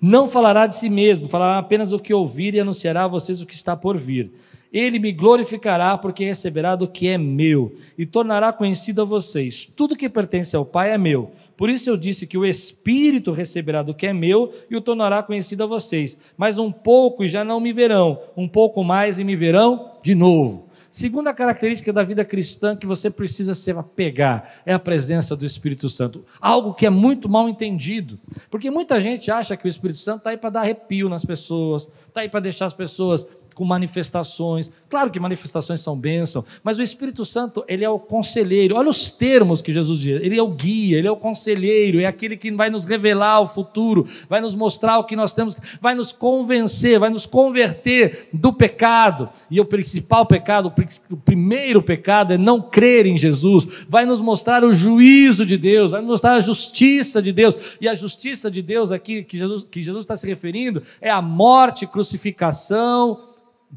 [0.06, 3.46] Não falará de si mesmo, falará apenas o que ouvir e anunciará a vocês o
[3.46, 4.34] que está por vir.
[4.74, 9.66] Ele me glorificará, porque receberá do que é meu, e tornará conhecido a vocês.
[9.78, 11.32] Tudo que pertence ao Pai é meu.
[11.56, 15.24] Por isso eu disse que o Espírito receberá do que é meu e o tornará
[15.24, 16.18] conhecido a vocês.
[16.36, 20.16] Mas um pouco e já não me verão, um pouco mais e me verão de
[20.16, 20.68] novo.
[20.94, 25.90] Segunda característica da vida cristã que você precisa se apegar é a presença do Espírito
[25.90, 26.24] Santo.
[26.40, 28.20] Algo que é muito mal entendido.
[28.48, 31.90] Porque muita gente acha que o Espírito Santo está aí para dar arrepio nas pessoas,
[32.08, 34.72] está aí para deixar as pessoas com manifestações.
[34.90, 38.76] Claro que manifestações são bênção, mas o Espírito Santo, ele é o conselheiro.
[38.76, 40.22] Olha os termos que Jesus diz.
[40.22, 43.48] Ele é o guia, ele é o conselheiro, é aquele que vai nos revelar o
[43.48, 48.54] futuro, vai nos mostrar o que nós temos, vai nos convencer, vai nos converter do
[48.54, 49.30] pecado.
[49.50, 50.74] E o principal pecado,
[51.10, 53.66] o primeiro pecado é não crer em Jesus.
[53.88, 57.58] Vai nos mostrar o juízo de Deus, vai nos mostrar a justiça de Deus.
[57.80, 61.22] E a justiça de Deus aqui que Jesus, que Jesus está se referindo é a
[61.22, 63.20] morte, crucificação,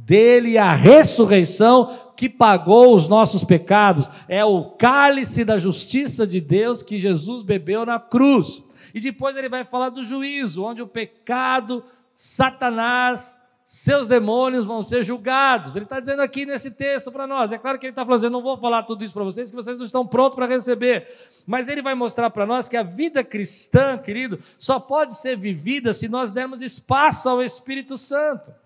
[0.05, 4.09] dele a ressurreição que pagou os nossos pecados.
[4.29, 8.63] É o cálice da justiça de Deus que Jesus bebeu na cruz.
[8.95, 11.83] E depois ele vai falar do juízo, onde o pecado,
[12.15, 15.75] Satanás, seus demônios vão ser julgados.
[15.75, 17.51] Ele está dizendo aqui nesse texto para nós.
[17.51, 19.57] É claro que ele está falando, eu não vou falar tudo isso para vocês, que
[19.57, 21.09] vocês não estão prontos para receber.
[21.47, 25.93] Mas ele vai mostrar para nós que a vida cristã, querido, só pode ser vivida
[25.93, 28.66] se nós dermos espaço ao Espírito Santo.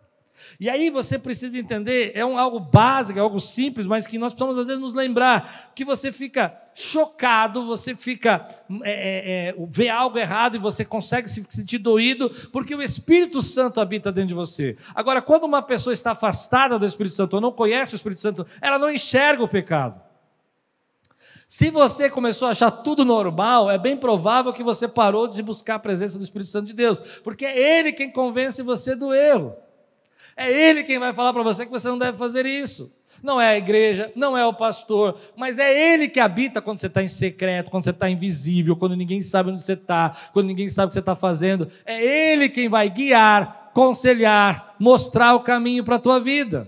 [0.59, 4.33] E aí você precisa entender, é um, algo básico, é algo simples, mas que nós
[4.33, 8.47] precisamos às vezes nos lembrar, que você fica chocado, você fica
[8.83, 13.43] é, é, é, vê algo errado e você consegue se sentir doído, porque o Espírito
[13.43, 14.77] Santo habita dentro de você.
[14.95, 18.47] Agora, quando uma pessoa está afastada do Espírito Santo ou não conhece o Espírito Santo,
[18.61, 20.01] ela não enxerga o pecado.
[21.49, 25.75] Se você começou a achar tudo normal, é bem provável que você parou de buscar
[25.75, 29.57] a presença do Espírito Santo de Deus, porque é Ele quem convence você do erro.
[30.41, 32.91] É Ele quem vai falar para você que você não deve fazer isso.
[33.23, 36.87] Não é a igreja, não é o pastor, mas é Ele que habita quando você
[36.87, 40.71] está em secreto, quando você está invisível, quando ninguém sabe onde você está, quando ninguém
[40.71, 41.69] sabe o que você está fazendo.
[41.85, 46.67] É Ele quem vai guiar, conselhar, mostrar o caminho para a tua vida.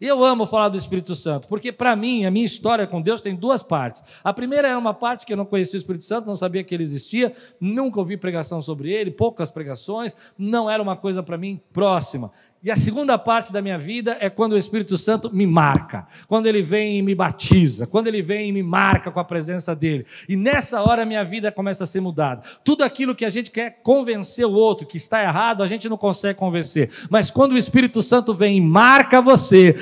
[0.00, 3.20] E eu amo falar do Espírito Santo, porque para mim, a minha história com Deus
[3.20, 4.02] tem duas partes.
[4.24, 6.74] A primeira era uma parte que eu não conhecia o Espírito Santo, não sabia que
[6.74, 11.60] ele existia, nunca ouvi pregação sobre ele, poucas pregações, não era uma coisa para mim
[11.70, 12.32] próxima.
[12.62, 16.44] E a segunda parte da minha vida é quando o Espírito Santo me marca, quando
[16.44, 20.04] ele vem e me batiza, quando ele vem e me marca com a presença dele.
[20.28, 22.42] E nessa hora a minha vida começa a ser mudada.
[22.62, 25.96] Tudo aquilo que a gente quer convencer o outro que está errado, a gente não
[25.96, 26.90] consegue convencer.
[27.08, 29.74] Mas quando o Espírito Santo vem e marca você,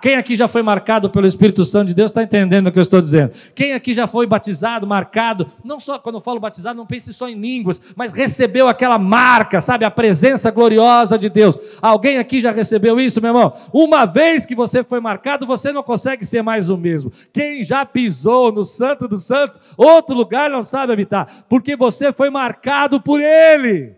[0.00, 2.82] quem aqui já foi marcado pelo Espírito Santo de Deus está entendendo o que eu
[2.82, 3.32] estou dizendo.
[3.54, 7.28] Quem aqui já foi batizado, marcado, não só quando eu falo batizado, não pense só
[7.28, 11.58] em línguas, mas recebeu aquela marca, sabe, a presença gloriosa de Deus.
[11.82, 13.52] Alguém Alguém aqui já recebeu isso, meu irmão?
[13.72, 17.10] Uma vez que você foi marcado, você não consegue ser mais o mesmo.
[17.32, 22.30] Quem já pisou no Santo dos Santos, outro lugar não sabe habitar, porque você foi
[22.30, 23.96] marcado por Ele.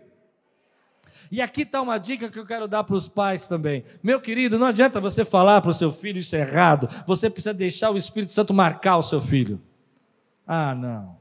[1.31, 3.83] E aqui está uma dica que eu quero dar para os pais também.
[4.01, 7.53] Meu querido, não adianta você falar para o seu filho isso é errado, você precisa
[7.53, 9.61] deixar o Espírito Santo marcar o seu filho.
[10.47, 11.15] Ah, não.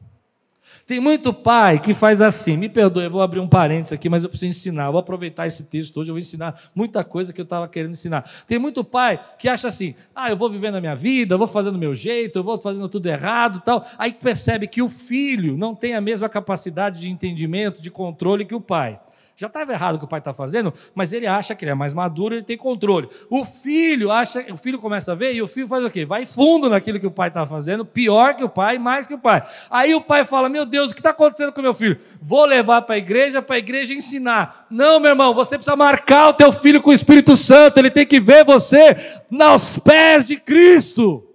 [0.89, 4.25] Tem muito pai que faz assim, me perdoe, eu vou abrir um parênteses aqui, mas
[4.25, 4.87] eu preciso ensinar.
[4.87, 7.91] Eu vou aproveitar esse texto hoje, eu vou ensinar muita coisa que eu estava querendo
[7.91, 8.25] ensinar.
[8.47, 11.47] Tem muito pai que acha assim: ah, eu vou vivendo a minha vida, eu vou
[11.47, 13.87] fazendo o meu jeito, eu vou fazendo tudo errado tal.
[13.99, 18.55] Aí percebe que o filho não tem a mesma capacidade de entendimento, de controle que
[18.55, 18.99] o pai.
[19.39, 21.75] Já estava errado o que o pai está fazendo, mas ele acha que ele é
[21.75, 23.09] mais maduro, ele tem controle.
[23.31, 26.05] O filho acha, o filho começa a ver e o filho faz o quê?
[26.05, 29.19] Vai fundo naquilo que o pai está fazendo, pior que o pai, mais que o
[29.19, 29.41] pai.
[29.71, 32.01] Aí o pai fala: Meu Deus, o que está acontecendo com meu filho?
[32.21, 34.67] Vou levar para a igreja, para a igreja ensinar.
[34.69, 38.05] Não, meu irmão, você precisa marcar o teu filho com o Espírito Santo, ele tem
[38.05, 38.97] que ver você
[39.31, 41.33] nos pés de Cristo.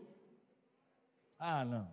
[1.39, 1.87] Ah, não.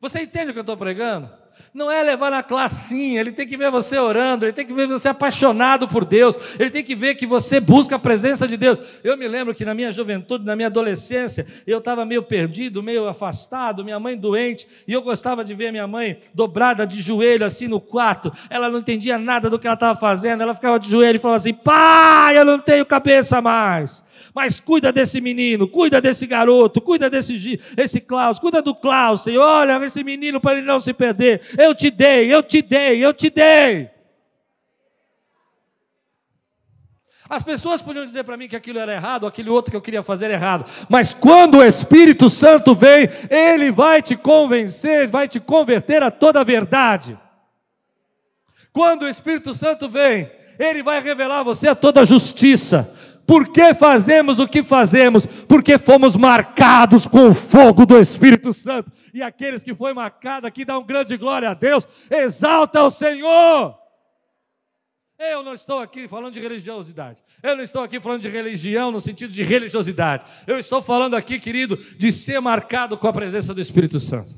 [0.00, 1.45] Você entende o que eu estou pregando?
[1.72, 4.86] Não é levar na classinha, ele tem que ver você orando, ele tem que ver
[4.86, 8.78] você apaixonado por Deus, ele tem que ver que você busca a presença de Deus.
[9.04, 13.06] Eu me lembro que na minha juventude, na minha adolescência, eu estava meio perdido, meio
[13.06, 17.68] afastado, minha mãe doente, e eu gostava de ver minha mãe dobrada de joelho assim
[17.68, 18.32] no quarto.
[18.48, 21.36] Ela não entendia nada do que ela estava fazendo, ela ficava de joelho e falava
[21.36, 27.08] assim: Pai, eu não tenho cabeça mais, mas cuida desse menino, cuida desse garoto, cuida
[27.08, 27.36] desse
[27.76, 31.40] esse Klaus, cuida do Klaus, Senhor, olha esse menino para ele não se perder.
[31.58, 33.90] Eu te dei, eu te dei, eu te dei.
[37.28, 40.02] As pessoas podiam dizer para mim que aquilo era errado, aquele outro que eu queria
[40.02, 45.40] fazer era errado, mas quando o Espírito Santo vem, ele vai te convencer, vai te
[45.40, 47.18] converter a toda a verdade.
[48.72, 52.92] Quando o Espírito Santo vem, ele vai revelar a você a toda a justiça,
[53.26, 55.26] por que fazemos o que fazemos?
[55.26, 58.92] Porque fomos marcados com o fogo do Espírito Santo.
[59.12, 63.76] E aqueles que foi marcado aqui dão grande glória a Deus, exalta o Senhor.
[65.18, 67.22] Eu não estou aqui falando de religiosidade.
[67.42, 70.24] Eu não estou aqui falando de religião no sentido de religiosidade.
[70.46, 74.36] Eu estou falando aqui, querido, de ser marcado com a presença do Espírito Santo.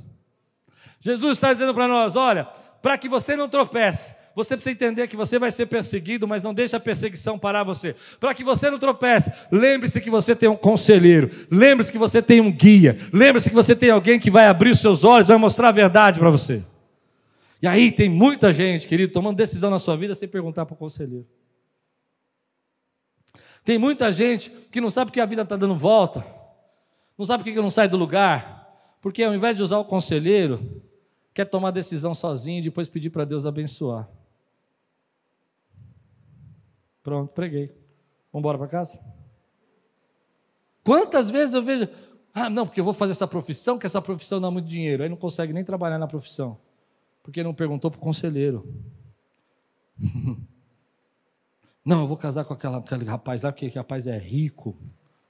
[1.00, 2.44] Jesus está dizendo para nós: olha,
[2.80, 6.54] para que você não tropece, você precisa entender que você vai ser perseguido, mas não
[6.54, 7.96] deixe a perseguição parar você.
[8.20, 12.40] Para que você não tropece, lembre-se que você tem um conselheiro, lembre-se que você tem
[12.40, 15.70] um guia, lembre-se que você tem alguém que vai abrir os seus olhos, vai mostrar
[15.70, 16.62] a verdade para você.
[17.60, 20.76] E aí tem muita gente, querido, tomando decisão na sua vida sem perguntar para o
[20.76, 21.26] conselheiro.
[23.64, 26.24] Tem muita gente que não sabe que a vida está dando volta,
[27.18, 28.72] não sabe por que não sai do lugar,
[29.02, 30.80] porque ao invés de usar o conselheiro,
[31.34, 34.08] quer tomar decisão sozinho e depois pedir para Deus abençoar.
[37.08, 37.68] Pronto, preguei.
[38.30, 39.00] Vamos embora para casa?
[40.84, 41.88] Quantas vezes eu vejo,
[42.34, 45.02] ah, não, porque eu vou fazer essa profissão, que essa profissão dá muito dinheiro.
[45.02, 46.58] Aí não consegue nem trabalhar na profissão,
[47.22, 48.70] porque não perguntou para o conselheiro.
[51.82, 54.76] não, eu vou casar com aquela, aquele rapaz lá, porque aquele rapaz é rico.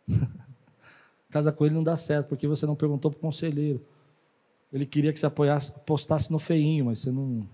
[1.30, 3.86] Casa com ele não dá certo, porque você não perguntou para o conselheiro.
[4.72, 7.48] Ele queria que você apoiasse, apostasse no feinho, mas você não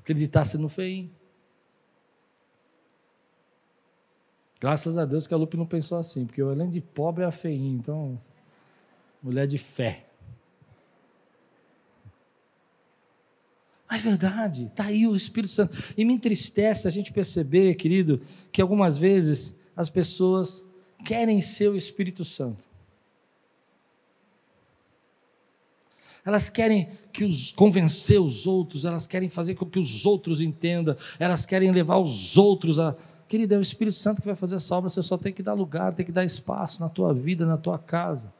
[0.00, 1.16] acreditasse no feinho.
[4.60, 7.30] Graças a Deus que a Lupe não pensou assim, porque eu, além de pobre, é
[7.30, 8.20] feinha, então,
[9.22, 10.04] mulher de fé.
[13.88, 15.94] Mas é verdade, está aí o Espírito Santo.
[15.96, 18.20] E me entristece a gente perceber, querido,
[18.52, 20.66] que algumas vezes as pessoas
[21.04, 22.68] querem ser o Espírito Santo.
[26.24, 30.94] Elas querem que os, convencer os outros, elas querem fazer com que os outros entendam,
[31.18, 32.94] elas querem levar os outros a,
[33.28, 35.52] Querido, é o Espírito Santo que vai fazer essa obra, você só tem que dar
[35.52, 38.32] lugar, tem que dar espaço na tua vida, na tua casa.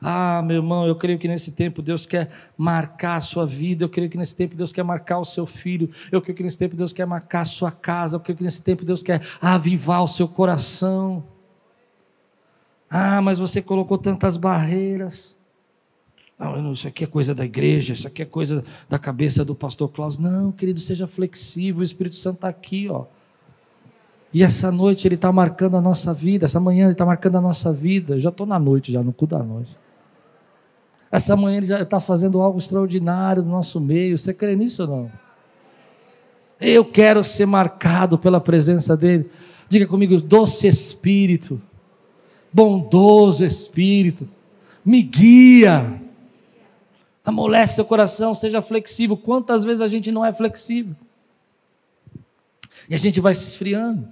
[0.00, 3.88] Ah, meu irmão, eu creio que nesse tempo Deus quer marcar a sua vida, eu
[3.88, 6.76] creio que nesse tempo Deus quer marcar o seu filho, eu creio que nesse tempo
[6.76, 10.08] Deus quer marcar a sua casa, eu creio que nesse tempo Deus quer avivar o
[10.08, 11.24] seu coração.
[12.90, 15.38] Ah, mas você colocou tantas barreiras.
[16.38, 19.88] Não, isso aqui é coisa da igreja, isso aqui é coisa da cabeça do pastor
[19.88, 20.18] Klaus.
[20.18, 23.06] Não, querido, seja flexível, o Espírito Santo está aqui, ó.
[24.34, 27.40] E essa noite ele está marcando a nossa vida, essa manhã ele está marcando a
[27.40, 28.16] nossa vida.
[28.16, 29.78] Eu já estou na noite, já no cu da noite.
[31.08, 34.18] Essa manhã ele já está fazendo algo extraordinário no nosso meio.
[34.18, 35.12] Você crê nisso ou não?
[36.60, 39.30] Eu quero ser marcado pela presença dele.
[39.68, 41.62] Diga comigo, doce Espírito,
[42.52, 44.28] bondoso Espírito,
[44.84, 46.02] me guia,
[47.24, 49.16] amolece seu coração, seja flexível.
[49.16, 50.96] Quantas vezes a gente não é flexível?
[52.88, 54.08] E a gente vai se esfriando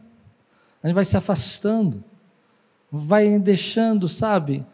[0.82, 2.02] a gente vai se afastando,
[2.90, 4.66] vai deixando, sabe?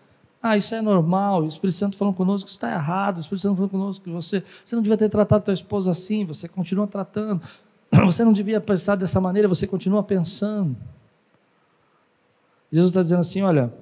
[0.42, 3.56] Ah, isso é normal, o Espírito Santo falando conosco, isso está errado, o Espírito Santo
[3.56, 7.42] falando conosco que você, você não devia ter tratado tua esposa assim, você continua tratando,
[8.06, 10.76] você não devia pensar dessa maneira, você continua pensando.
[12.70, 13.72] Jesus está dizendo assim: olha,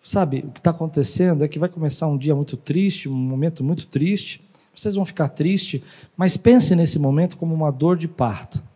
[0.00, 3.62] sabe, o que está acontecendo é que vai começar um dia muito triste, um momento
[3.62, 4.42] muito triste,
[4.74, 5.82] vocês vão ficar tristes,
[6.16, 8.69] mas pense nesse momento como uma dor de parto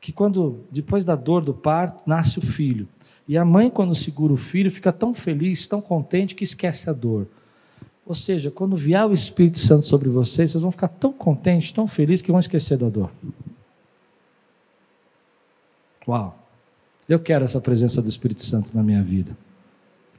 [0.00, 2.88] que quando, depois da dor do parto, nasce o filho.
[3.28, 6.92] E a mãe, quando segura o filho, fica tão feliz, tão contente, que esquece a
[6.92, 7.26] dor.
[8.06, 11.88] Ou seja, quando vier o Espírito Santo sobre vocês, vocês vão ficar tão contentes, tão
[11.88, 13.10] felizes, que vão esquecer da dor.
[16.06, 16.38] Uau!
[17.08, 19.36] Eu quero essa presença do Espírito Santo na minha vida.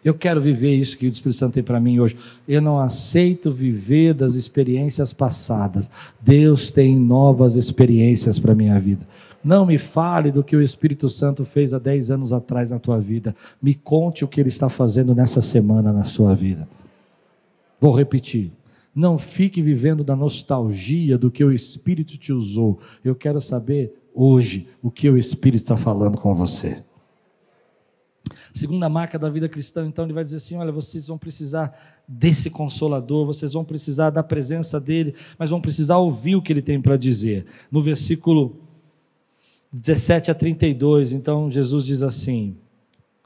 [0.08, 2.16] Eu quero viver isso que o Espírito Santo tem para mim hoje.
[2.48, 5.92] Eu não aceito viver das experiências passadas.
[6.22, 9.06] Deus tem novas experiências para minha vida.
[9.44, 13.02] Não me fale do que o Espírito Santo fez há 10 anos atrás na tua
[13.02, 13.36] vida.
[13.62, 16.66] Me conte o que ele está fazendo nessa semana na sua vida.
[17.78, 18.54] Vou repetir.
[18.96, 22.80] Não fique vivendo da nostalgia do que o Espírito te usou.
[23.04, 26.82] Eu quero saber hoje o que o Espírito está falando com você.
[28.54, 32.50] Segunda marca da vida cristã, então, ele vai dizer assim: olha, vocês vão precisar desse
[32.50, 36.82] consolador, vocês vão precisar da presença dele, mas vão precisar ouvir o que ele tem
[36.82, 37.46] para dizer.
[37.72, 38.58] No versículo
[39.72, 42.56] 17 a 32, então Jesus diz assim: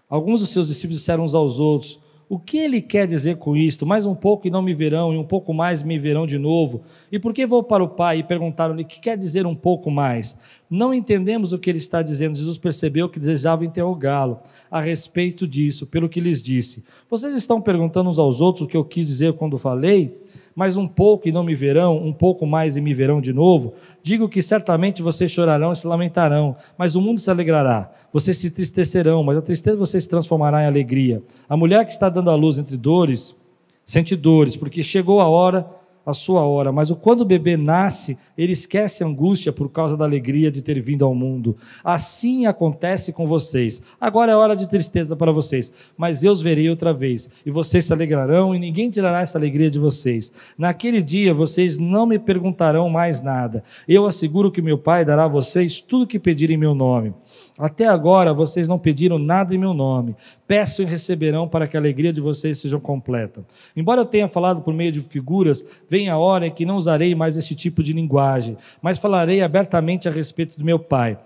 [0.09, 3.85] Alguns dos seus discípulos disseram uns aos outros: O que ele quer dizer com isto?
[3.85, 6.81] Mais um pouco e não me verão, e um pouco mais me verão de novo.
[7.11, 8.19] E por que vou para o Pai?
[8.19, 10.35] E perguntaram-lhe: que quer dizer um pouco mais?
[10.71, 12.37] Não entendemos o que ele está dizendo.
[12.37, 14.39] Jesus percebeu que desejava interrogá-lo
[14.71, 18.77] a respeito disso, pelo que lhes disse: Vocês estão perguntando uns aos outros o que
[18.77, 20.17] eu quis dizer quando falei?
[20.55, 23.73] mas um pouco e não me verão, um pouco mais e me verão de novo.
[24.03, 27.89] Digo que certamente vocês chorarão e se lamentarão, mas o mundo se alegrará.
[28.11, 31.23] Vocês se tristecerão, mas a tristeza vocês transformará em alegria.
[31.47, 33.35] A mulher que está dando à luz entre dores,
[33.85, 35.65] sente dores, porque chegou a hora
[36.05, 40.05] a sua hora, mas quando o bebê nasce, ele esquece a angústia por causa da
[40.05, 41.55] alegria de ter vindo ao mundo.
[41.83, 43.81] Assim acontece com vocês.
[43.99, 47.85] Agora é hora de tristeza para vocês, mas eu os verei outra vez, e vocês
[47.85, 50.31] se alegrarão, e ninguém tirará essa alegria de vocês.
[50.57, 53.63] Naquele dia vocês não me perguntarão mais nada.
[53.87, 57.13] Eu asseguro que meu Pai dará a vocês tudo o que pedirem em meu nome.
[57.59, 60.15] Até agora vocês não pediram nada em meu nome.
[60.51, 63.45] Peçam e receberão para que a alegria de vocês seja completa.
[63.73, 67.15] Embora eu tenha falado por meio de figuras, vem a hora em que não usarei
[67.15, 71.17] mais esse tipo de linguagem, mas falarei abertamente a respeito do meu Pai.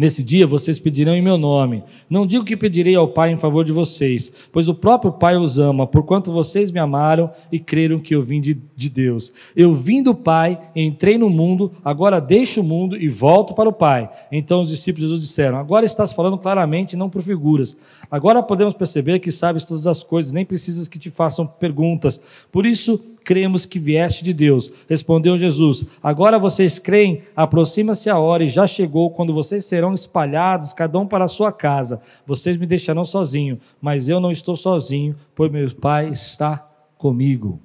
[0.00, 1.84] Nesse dia vocês pedirão em meu nome.
[2.08, 5.58] Não digo que pedirei ao Pai em favor de vocês, pois o próprio Pai os
[5.58, 9.30] ama, porquanto vocês me amaram e creram que eu vim de, de Deus.
[9.54, 13.74] Eu vim do Pai, entrei no mundo, agora deixo o mundo e volto para o
[13.74, 14.08] Pai.
[14.32, 17.76] Então os discípulos Jesus disseram: Agora estás falando claramente, não por figuras.
[18.10, 22.18] Agora podemos perceber que sabes todas as coisas, nem precisas que te façam perguntas.
[22.50, 24.72] Por isso cremos que vieste de Deus.
[24.88, 30.72] Respondeu Jesus: Agora vocês creem, aproxima-se a hora e já chegou quando vocês serão espalhados,
[30.72, 32.00] cada um para a sua casa.
[32.26, 36.58] Vocês me deixarão sozinho, mas eu não estou sozinho, pois meu Pai está
[36.96, 37.60] comigo.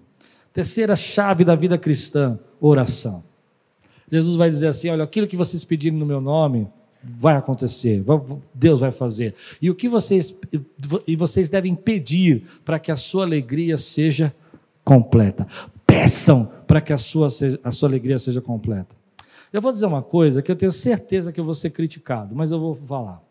[0.53, 3.23] Terceira chave da vida cristã: oração.
[4.09, 6.67] Jesus vai dizer assim: Olha, aquilo que vocês pedirem no meu nome,
[7.03, 8.03] vai acontecer,
[8.53, 9.35] Deus vai fazer.
[9.61, 10.35] E o que vocês
[11.07, 14.33] e vocês devem pedir para que a sua alegria seja
[14.85, 15.47] completa.
[15.85, 17.27] Peçam para que a sua,
[17.63, 18.95] a sua alegria seja completa.
[19.51, 22.51] Eu vou dizer uma coisa que eu tenho certeza que eu vou ser criticado, mas
[22.51, 23.21] eu vou falar.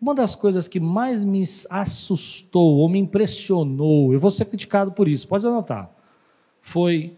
[0.00, 5.08] Uma das coisas que mais me assustou ou me impressionou, eu vou ser criticado por
[5.08, 5.90] isso, pode anotar,
[6.62, 7.16] foi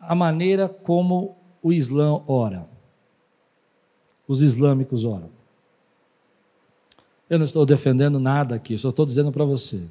[0.00, 2.68] a maneira como o Islã ora.
[4.26, 5.28] Os islâmicos oram.
[7.28, 9.82] Eu não estou defendendo nada aqui, só estou dizendo para você.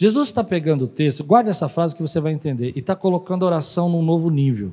[0.00, 3.44] Jesus está pegando o texto, guarde essa frase que você vai entender, e está colocando
[3.44, 4.72] a oração num novo nível.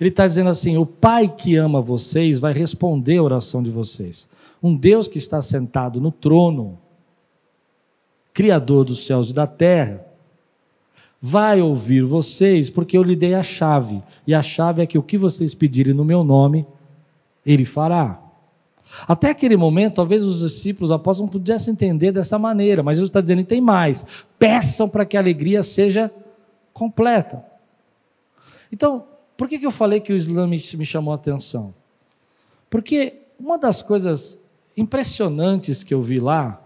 [0.00, 4.28] Ele está dizendo assim: o Pai que ama vocês vai responder a oração de vocês.
[4.62, 6.78] Um Deus que está sentado no trono,
[8.32, 10.06] Criador dos céus e da terra,
[11.20, 14.00] vai ouvir vocês, porque eu lhe dei a chave.
[14.24, 16.64] E a chave é que o que vocês pedirem no meu nome,
[17.44, 18.23] Ele fará.
[19.06, 23.10] Até aquele momento, talvez os discípulos, os apóstolos, não pudessem entender dessa maneira, mas Jesus
[23.10, 24.04] está dizendo: e tem mais,
[24.38, 26.12] peçam para que a alegria seja
[26.72, 27.44] completa.
[28.72, 31.74] Então, por que, que eu falei que o Islã me, me chamou a atenção?
[32.70, 34.38] Porque uma das coisas
[34.76, 36.60] impressionantes que eu vi lá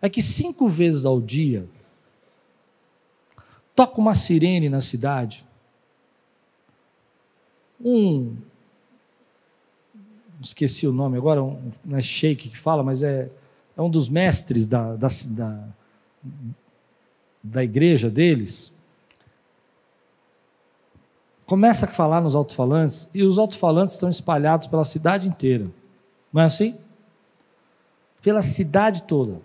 [0.00, 1.66] é que cinco vezes ao dia
[3.74, 5.44] toca uma sirene na cidade.
[7.84, 8.36] Um.
[10.44, 13.30] Esqueci o nome agora, um, não é Sheik que fala, mas é,
[13.76, 15.64] é um dos mestres da, da, da,
[17.42, 18.74] da igreja deles
[21.46, 25.66] começa a falar nos alto-falantes e os alto-falantes estão espalhados pela cidade inteira.
[26.32, 26.76] Não é assim?
[28.22, 29.40] Pela cidade toda.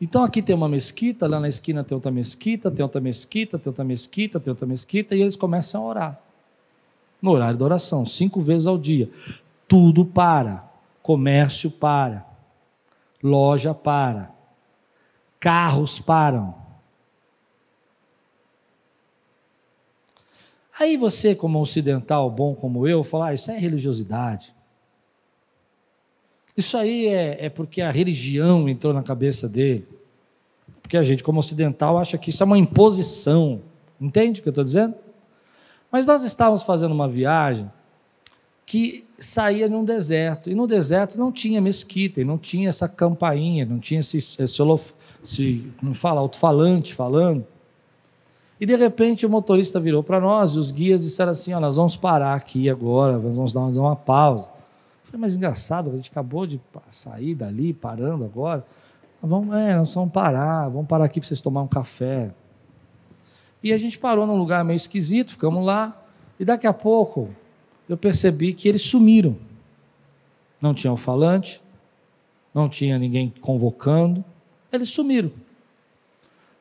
[0.00, 3.70] Então aqui tem uma mesquita, lá na esquina tem outra mesquita, tem outra mesquita, tem
[3.70, 6.20] outra mesquita, tem outra mesquita, e eles começam a orar.
[7.20, 9.10] No horário da oração, cinco vezes ao dia.
[9.66, 10.68] Tudo para.
[11.02, 12.26] Comércio para.
[13.22, 14.30] Loja para.
[15.40, 16.68] Carros param
[20.78, 24.54] Aí você, como ocidental bom como eu, fala: ah, isso é religiosidade.
[26.56, 29.88] Isso aí é, é porque a religião entrou na cabeça dele.
[30.80, 33.60] Porque a gente, como ocidental, acha que isso é uma imposição.
[34.00, 34.94] Entende o que eu estou dizendo?
[35.90, 37.70] Mas nós estávamos fazendo uma viagem
[38.66, 40.50] que saía num deserto.
[40.50, 45.72] E no deserto não tinha mesquita, não tinha essa campainha, não tinha esse, esse, esse
[45.82, 47.46] não fala, alto-falante falando.
[48.60, 51.76] E de repente o motorista virou para nós e os guias disseram assim: ó, nós
[51.76, 54.46] vamos parar aqui agora, nós vamos dar uma pausa.
[54.46, 56.60] Eu falei, mas engraçado, a gente acabou de
[56.90, 58.64] sair dali, parando agora.
[59.22, 62.30] Vamos, é, nós vamos parar, vamos parar aqui para vocês tomar um café.
[63.62, 66.00] E a gente parou num lugar meio esquisito, ficamos lá,
[66.38, 67.28] e daqui a pouco
[67.88, 69.36] eu percebi que eles sumiram.
[70.60, 71.62] Não tinha o falante,
[72.54, 74.24] não tinha ninguém convocando,
[74.72, 75.30] eles sumiram.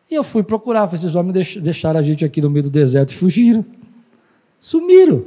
[0.09, 3.15] E eu fui procurar, esses homens deixaram a gente aqui no meio do deserto e
[3.15, 3.65] fugiram.
[4.59, 5.25] Sumiram.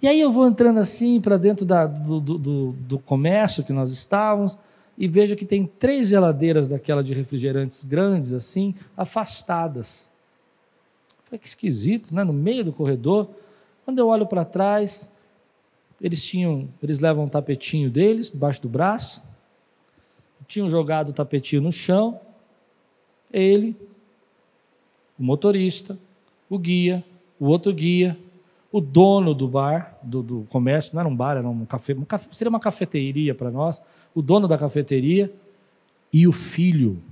[0.00, 3.90] E aí eu vou entrando assim para dentro da, do, do, do, comércio que nós
[3.90, 4.58] estávamos
[4.96, 10.10] e vejo que tem três geladeiras daquela de refrigerantes grandes assim, afastadas.
[11.34, 12.22] Foi que esquisito, né?
[12.22, 13.28] No meio do corredor.
[13.84, 15.10] Quando eu olho para trás,
[16.00, 19.20] eles tinham, eles levam um tapetinho deles debaixo do braço,
[20.46, 22.20] tinham jogado o tapetinho no chão
[23.32, 23.76] ele,
[25.18, 25.98] o motorista,
[26.48, 27.04] o guia,
[27.40, 28.16] o outro guia,
[28.70, 32.04] o dono do bar, do, do comércio, não era um bar, era um café, um
[32.04, 33.82] café seria uma cafeteria para nós,
[34.14, 35.32] o dono da cafeteria
[36.12, 37.02] e o filho.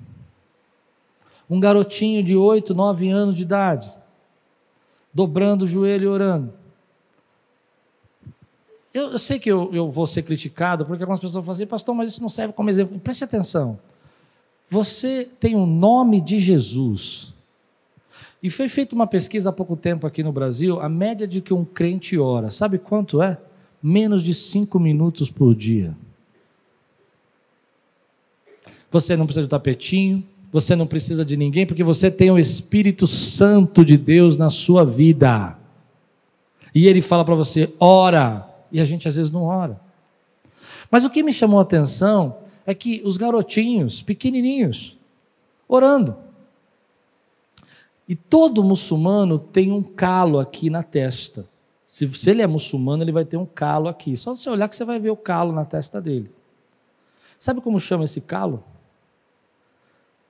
[1.51, 4.02] Um garotinho de oito, nove anos de idade,
[5.13, 6.53] dobrando o joelho e orando.
[8.93, 11.95] Eu, eu sei que eu, eu, vou ser criticado, porque algumas pessoas falam assim, pastor,
[11.95, 12.99] mas isso não serve como exemplo.
[13.01, 13.79] Preste atenção.
[14.69, 17.35] Você tem o nome de Jesus.
[18.43, 21.55] E foi feita uma pesquisa há pouco tempo aqui no Brasil, a média de que
[21.55, 23.39] um crente ora, sabe quanto é?
[23.83, 25.97] Menos de cinco minutos por dia.
[28.91, 33.07] Você não precisa de tapetinho, você não precisa de ninguém, porque você tem o Espírito
[33.07, 35.57] Santo de Deus na sua vida.
[36.75, 39.81] E ele fala para você, ora, e a gente às vezes não ora.
[40.91, 42.37] Mas o que me chamou a atenção
[42.67, 44.99] é que os garotinhos, pequenininhos,
[45.67, 46.15] orando.
[48.07, 51.49] E todo muçulmano tem um calo aqui na testa.
[51.87, 54.15] Se, se ele é muçulmano, ele vai ter um calo aqui.
[54.19, 56.31] Só você olhar que você vai ver o calo na testa dele.
[57.39, 58.63] Sabe como chama esse calo?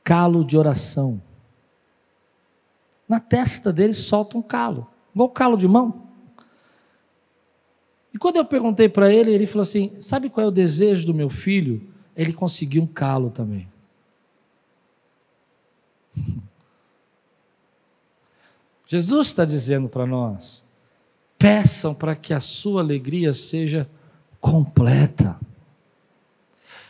[0.05, 1.23] Calo de oração.
[3.09, 6.03] Na testa dele solta um calo, igual calo de mão.
[8.13, 11.15] E quando eu perguntei para ele, ele falou assim: Sabe qual é o desejo do
[11.15, 11.93] meu filho?
[12.17, 13.69] ele conseguiu um calo também.
[18.87, 20.65] Jesus está dizendo para nós:
[21.39, 23.89] peçam para que a sua alegria seja
[24.41, 25.41] completa.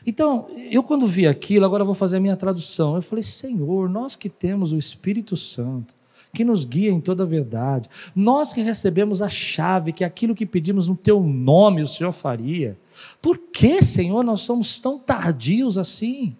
[0.06, 2.96] Então, eu quando vi aquilo, agora vou fazer a minha tradução.
[2.96, 5.94] Eu falei: Senhor, nós que temos o Espírito Santo,
[6.32, 10.46] que nos guia em toda a verdade, nós que recebemos a chave, que aquilo que
[10.46, 12.78] pedimos no teu nome o Senhor faria.
[13.20, 16.36] Por que, Senhor, nós somos tão tardios assim?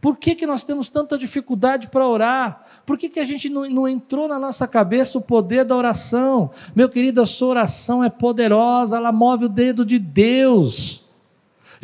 [0.00, 2.64] Por que, que nós temos tanta dificuldade para orar?
[2.84, 6.50] Por que, que a gente não, não entrou na nossa cabeça o poder da oração?
[6.74, 11.05] Meu querido, a sua oração é poderosa, ela move o dedo de Deus.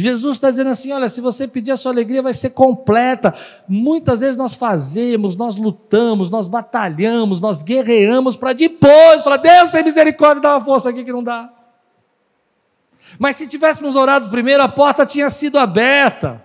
[0.03, 3.35] Jesus está dizendo assim: olha, se você pedir a sua alegria, vai ser completa.
[3.69, 9.85] Muitas vezes nós fazemos, nós lutamos, nós batalhamos, nós guerreamos para depois falar: Deus tem
[9.85, 11.51] misericórdia, dá uma força aqui que não dá.
[13.19, 16.43] Mas se tivéssemos orado primeiro, a porta tinha sido aberta.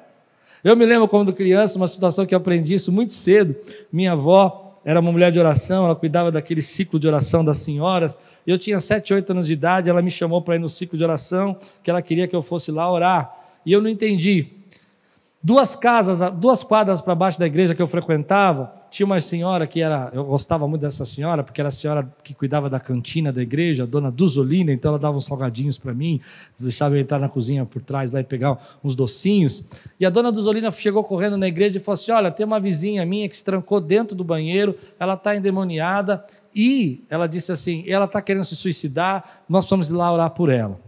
[0.63, 3.55] Eu me lembro quando criança, uma situação que eu aprendi isso muito cedo.
[3.91, 8.17] Minha avó era uma mulher de oração, ela cuidava daquele ciclo de oração das senhoras.
[8.45, 11.03] Eu tinha 7, 8 anos de idade, ela me chamou para ir no ciclo de
[11.03, 13.36] oração, que ela queria que eu fosse lá orar.
[13.67, 14.47] E eu não entendi.
[15.43, 19.81] Duas casas, duas quadras para baixo da igreja que eu frequentava, tinha uma senhora que
[19.81, 23.41] era, eu gostava muito dessa senhora, porque era a senhora que cuidava da cantina da
[23.41, 26.21] igreja, a dona Duzolina, então ela dava uns salgadinhos para mim,
[26.57, 29.61] deixava eu entrar na cozinha por trás lá e pegar uns docinhos.
[29.99, 33.05] E a dona Duzolina chegou correndo na igreja e falou assim: Olha, tem uma vizinha
[33.05, 38.05] minha que se trancou dentro do banheiro, ela está endemoniada, e ela disse assim: ela
[38.05, 40.86] está querendo se suicidar, nós vamos lá orar por ela.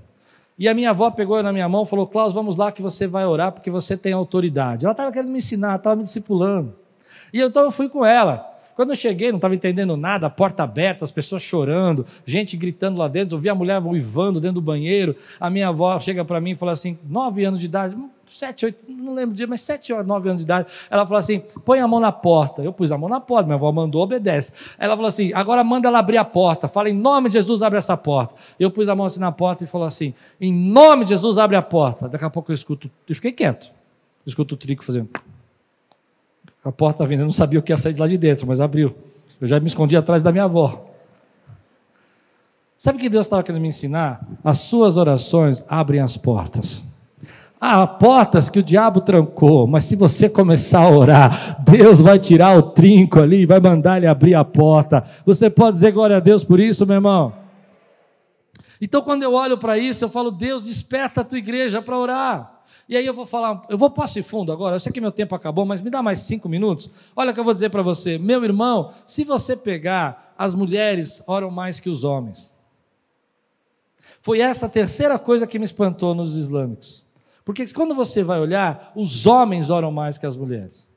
[0.60, 3.08] E a minha avó pegou na minha mão e falou: Klaus, vamos lá que você
[3.08, 4.86] vai orar porque você tem autoridade.
[4.86, 6.76] Ela estava querendo me ensinar, estava me discipulando.
[7.34, 8.49] E então eu fui com ela.
[8.80, 12.98] Quando eu cheguei, não estava entendendo nada, a porta aberta, as pessoas chorando, gente gritando
[12.98, 15.18] lá dentro, eu vi a mulher uivando dentro do banheiro.
[15.38, 17.94] A minha avó chega para mim e fala assim: nove anos de idade,
[18.26, 20.72] sete, oito, não lembro o dia, mas sete ou nove anos de idade.
[20.90, 22.62] Ela falou assim: põe a mão na porta.
[22.62, 24.54] Eu pus a mão na porta, minha avó mandou, obedece.
[24.78, 26.70] Ela falou assim: agora manda ela abrir a porta.
[26.70, 28.34] Fala, em nome de Jesus, abre essa porta.
[28.58, 31.58] Eu pus a mão assim na porta e falou assim: em nome de Jesus, abre
[31.58, 32.08] a porta.
[32.08, 33.66] Daqui a pouco eu escuto, e fiquei quieto.
[33.66, 35.10] Eu escuto o trico fazendo.
[36.64, 38.60] A porta vindo, eu não sabia o que ia sair de lá de dentro, mas
[38.60, 38.96] abriu.
[39.40, 40.86] Eu já me escondi atrás da minha avó.
[42.78, 44.26] Sabe o que Deus estava querendo me ensinar?
[44.44, 46.86] As suas orações abrem as portas.
[47.60, 52.58] Há portas que o diabo trancou, mas se você começar a orar, Deus vai tirar
[52.58, 55.04] o trinco ali, vai mandar ele abrir a porta.
[55.26, 57.34] Você pode dizer glória a Deus por isso, meu irmão?
[58.82, 62.64] Então, quando eu olho para isso, eu falo, Deus, desperta a tua igreja para orar.
[62.88, 65.36] E aí eu vou falar, eu vou passo fundo agora, eu sei que meu tempo
[65.36, 66.90] acabou, mas me dá mais cinco minutos.
[67.16, 71.22] Olha o que eu vou dizer para você, meu irmão, se você pegar, as mulheres
[71.28, 72.52] oram mais que os homens.
[74.22, 77.06] Foi essa a terceira coisa que me espantou nos islâmicos.
[77.46, 80.89] Porque quando você vai olhar, os homens oram mais que as mulheres.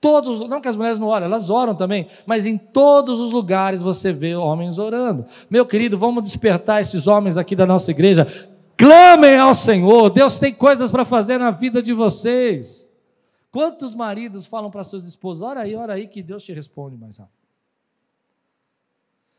[0.00, 3.82] Todos, não que as mulheres não oram, elas oram também, mas em todos os lugares
[3.82, 5.24] você vê homens orando.
[5.50, 8.26] Meu querido, vamos despertar esses homens aqui da nossa igreja.
[8.76, 12.86] Clamem ao Senhor, Deus tem coisas para fazer na vida de vocês.
[13.50, 17.16] Quantos maridos falam para suas esposas: ora aí, ora aí, que Deus te responde mais
[17.16, 17.35] rápido.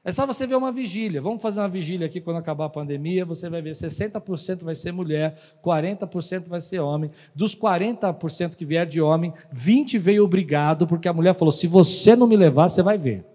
[0.08, 1.22] É só você ver uma vigília.
[1.22, 3.26] Vamos fazer uma vigília aqui quando acabar a pandemia.
[3.26, 7.12] Você vai ver 60% vai ser mulher, 40% vai ser homem.
[7.36, 12.16] Dos 40% que vier de homem, 20 veio obrigado, porque a mulher falou: se você
[12.16, 13.26] não me levar, você vai ver.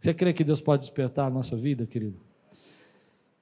[0.00, 2.18] Você crê que Deus pode despertar a nossa vida, querido?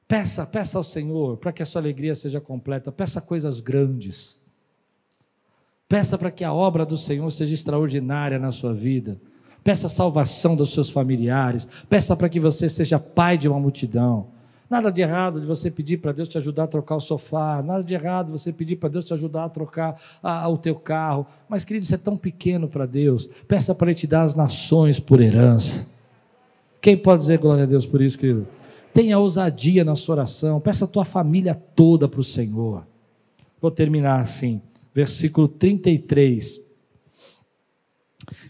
[0.07, 2.93] Peça, peça ao Senhor para que a sua alegria seja completa.
[2.93, 4.39] Peça coisas grandes.
[5.89, 9.19] Peça para que a obra do Senhor seja extraordinária na sua vida.
[9.65, 11.67] Peça salvação dos seus familiares.
[11.89, 14.27] Peça para que você seja pai de uma multidão.
[14.69, 17.63] Nada de errado de você pedir para Deus te ajudar a trocar o sofá.
[17.63, 20.59] Nada de errado de você pedir para Deus te ajudar a trocar a, a, o
[20.59, 21.27] teu carro.
[21.49, 23.27] Mas, querido, isso é tão pequeno para Deus.
[23.49, 25.87] Peça para Ele te dar as nações por herança.
[26.81, 28.47] Quem pode dizer glória a Deus por isso, querido?
[28.93, 32.87] Tenha ousadia na sua oração, peça a tua família toda para o Senhor.
[33.61, 34.61] Vou terminar assim,
[34.95, 36.61] versículo 33.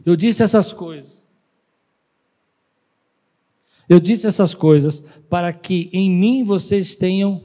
[0.04, 1.24] Eu disse essas coisas.
[3.88, 7.44] Eu disse essas coisas para que em mim vocês tenham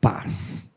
[0.00, 0.76] paz.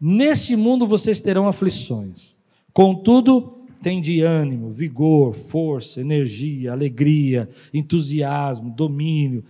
[0.00, 2.38] Neste mundo vocês terão aflições.
[2.72, 9.44] Contudo, tem de ânimo, vigor, força, energia, alegria, entusiasmo, domínio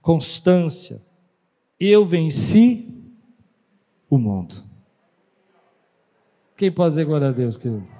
[0.00, 1.02] constância.
[1.78, 2.88] Eu venci
[4.08, 4.54] o mundo.
[6.56, 7.99] Quem pode dizer glória a Deus, querido?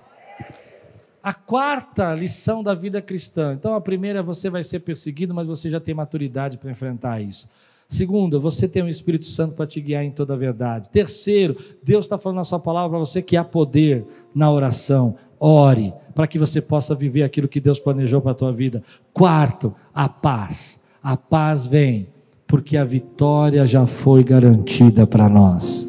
[1.23, 3.55] A quarta lição da vida cristã.
[3.55, 7.49] Então, a primeira, você vai ser perseguido, mas você já tem maturidade para enfrentar isso.
[7.87, 10.89] Segunda, você tem o Espírito Santo para te guiar em toda a verdade.
[10.91, 15.17] Terceiro, Deus está falando na sua palavra para você que há poder na oração.
[15.41, 18.83] Ore para que você possa viver aquilo que Deus planejou para a tua vida.
[19.13, 20.81] Quarto, a paz.
[21.03, 22.09] A paz vem
[22.47, 25.89] porque a vitória já foi garantida para nós.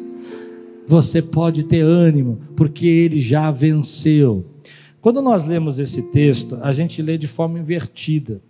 [0.86, 4.44] Você pode ter ânimo, porque ele já venceu.
[5.02, 8.40] Quando nós lemos esse texto, a gente lê de forma invertida.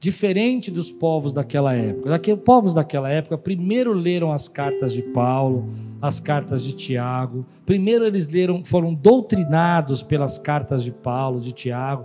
[0.00, 2.20] diferente dos povos daquela época.
[2.32, 5.68] Os povos daquela época primeiro leram as cartas de Paulo,
[6.00, 7.44] as cartas de Tiago.
[7.66, 12.04] Primeiro eles leram, foram doutrinados pelas cartas de Paulo, de Tiago,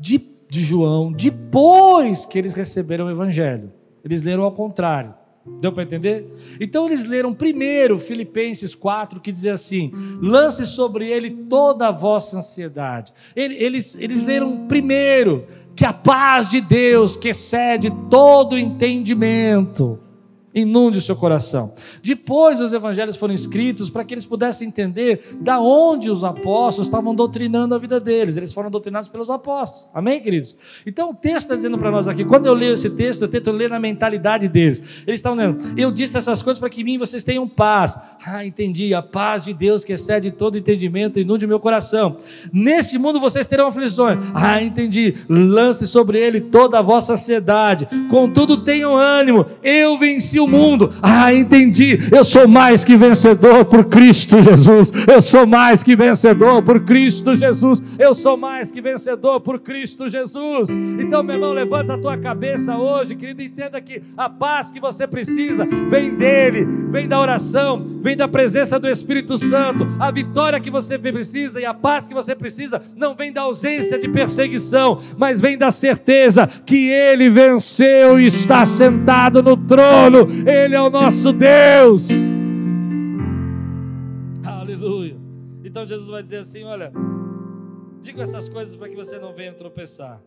[0.00, 3.72] de, de João, depois que eles receberam o evangelho.
[4.04, 5.14] Eles leram ao contrário.
[5.60, 6.26] Deu para entender?
[6.60, 9.90] Então eles leram primeiro Filipenses 4, que diz assim:
[10.20, 13.12] lance sobre ele toda a vossa ansiedade.
[13.34, 19.98] Eles, eles leram primeiro que a paz de Deus, que excede todo entendimento,
[20.56, 21.70] inunde o seu coração.
[22.02, 27.14] Depois os evangelhos foram escritos para que eles pudessem entender da onde os apóstolos estavam
[27.14, 28.38] doutrinando a vida deles.
[28.38, 29.90] Eles foram doutrinados pelos apóstolos.
[29.92, 30.56] Amém, queridos?
[30.86, 33.52] Então o texto está dizendo para nós aqui, quando eu leio esse texto, eu tento
[33.52, 34.80] ler na mentalidade deles.
[35.06, 37.98] Eles estão dizendo, eu disse essas coisas para que em mim vocês tenham paz.
[38.24, 42.16] Ah, entendi, a paz de Deus que excede todo entendimento inunde o meu coração.
[42.50, 44.24] Neste mundo vocês terão aflições.
[44.34, 47.86] Ah, entendi, lance sobre ele toda a vossa ansiedade.
[48.08, 50.90] Contudo tenham ânimo, eu venci o do mundo.
[51.02, 51.98] Ah, entendi.
[52.10, 54.92] Eu sou mais que vencedor por Cristo Jesus.
[55.06, 57.82] Eu sou mais que vencedor por Cristo Jesus.
[57.98, 60.70] Eu sou mais que vencedor por Cristo Jesus.
[60.70, 63.42] Então, meu irmão, levanta a tua cabeça hoje, querido.
[63.42, 68.78] Entenda que a paz que você precisa vem dele, vem da oração, vem da presença
[68.78, 69.86] do Espírito Santo.
[69.98, 73.98] A vitória que você precisa e a paz que você precisa não vem da ausência
[73.98, 80.74] de perseguição, mas vem da certeza que ele venceu e está sentado no trono ele
[80.74, 82.08] é o nosso Deus.
[84.44, 85.16] Aleluia.
[85.64, 86.92] Então Jesus vai dizer assim: Olha,
[88.00, 90.20] digo essas coisas para que você não venha tropeçar.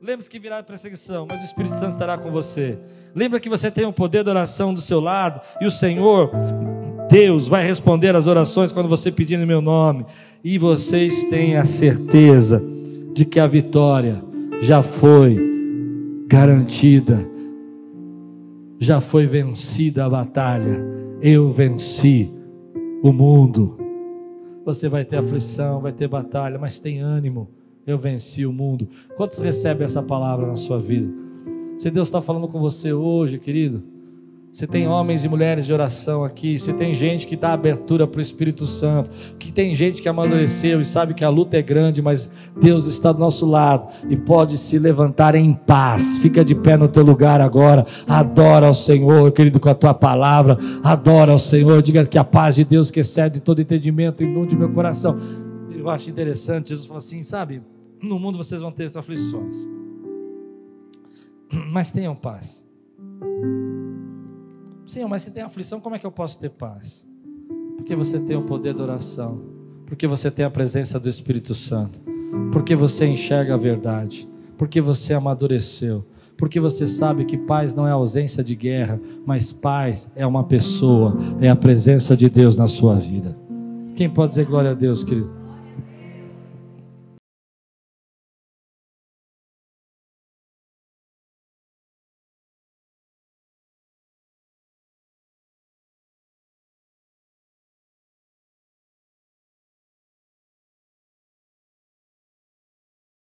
[0.00, 2.76] Lembre-se que virá perseguição, mas o Espírito Santo estará com você.
[3.14, 6.32] Lembra que você tem o poder da oração do seu lado e o Senhor,
[7.08, 10.04] Deus, vai responder as orações quando você pedir no meu nome.
[10.42, 12.60] E vocês têm a certeza
[13.14, 14.20] de que a vitória
[14.60, 15.38] já foi
[16.26, 17.24] garantida
[18.82, 20.84] já foi vencida a batalha.
[21.20, 22.34] Eu venci
[23.00, 23.76] o mundo.
[24.64, 27.48] Você vai ter aflição, vai ter batalha, mas tem ânimo.
[27.86, 28.88] Eu venci o mundo.
[29.16, 31.08] Quantos recebem essa palavra na sua vida?
[31.78, 33.84] Se Deus está falando com você hoje, querido,
[34.52, 38.18] você tem homens e mulheres de oração aqui, você tem gente que dá abertura para
[38.18, 42.02] o Espírito Santo, que tem gente que amadureceu e sabe que a luta é grande,
[42.02, 42.30] mas
[42.60, 46.18] Deus está do nosso lado e pode se levantar em paz.
[46.18, 50.58] Fica de pé no teu lugar agora, adora ao Senhor, querido, com a tua palavra,
[50.82, 54.70] adora ao Senhor, diga que a paz de Deus que excede todo entendimento inunde meu
[54.70, 55.16] coração.
[55.74, 57.62] Eu acho interessante, Jesus falou assim, sabe,
[58.02, 59.66] no mundo vocês vão ter aflições,
[61.72, 62.62] mas tenham paz.
[64.86, 67.06] Senhor, mas se tem aflição, como é que eu posso ter paz?
[67.76, 69.40] Porque você tem o poder da oração,
[69.86, 72.00] porque você tem a presença do Espírito Santo,
[72.50, 76.04] porque você enxerga a verdade, porque você amadureceu,
[76.36, 81.16] porque você sabe que paz não é ausência de guerra, mas paz é uma pessoa,
[81.40, 83.36] é a presença de Deus na sua vida.
[83.94, 85.41] Quem pode dizer glória a Deus, querido?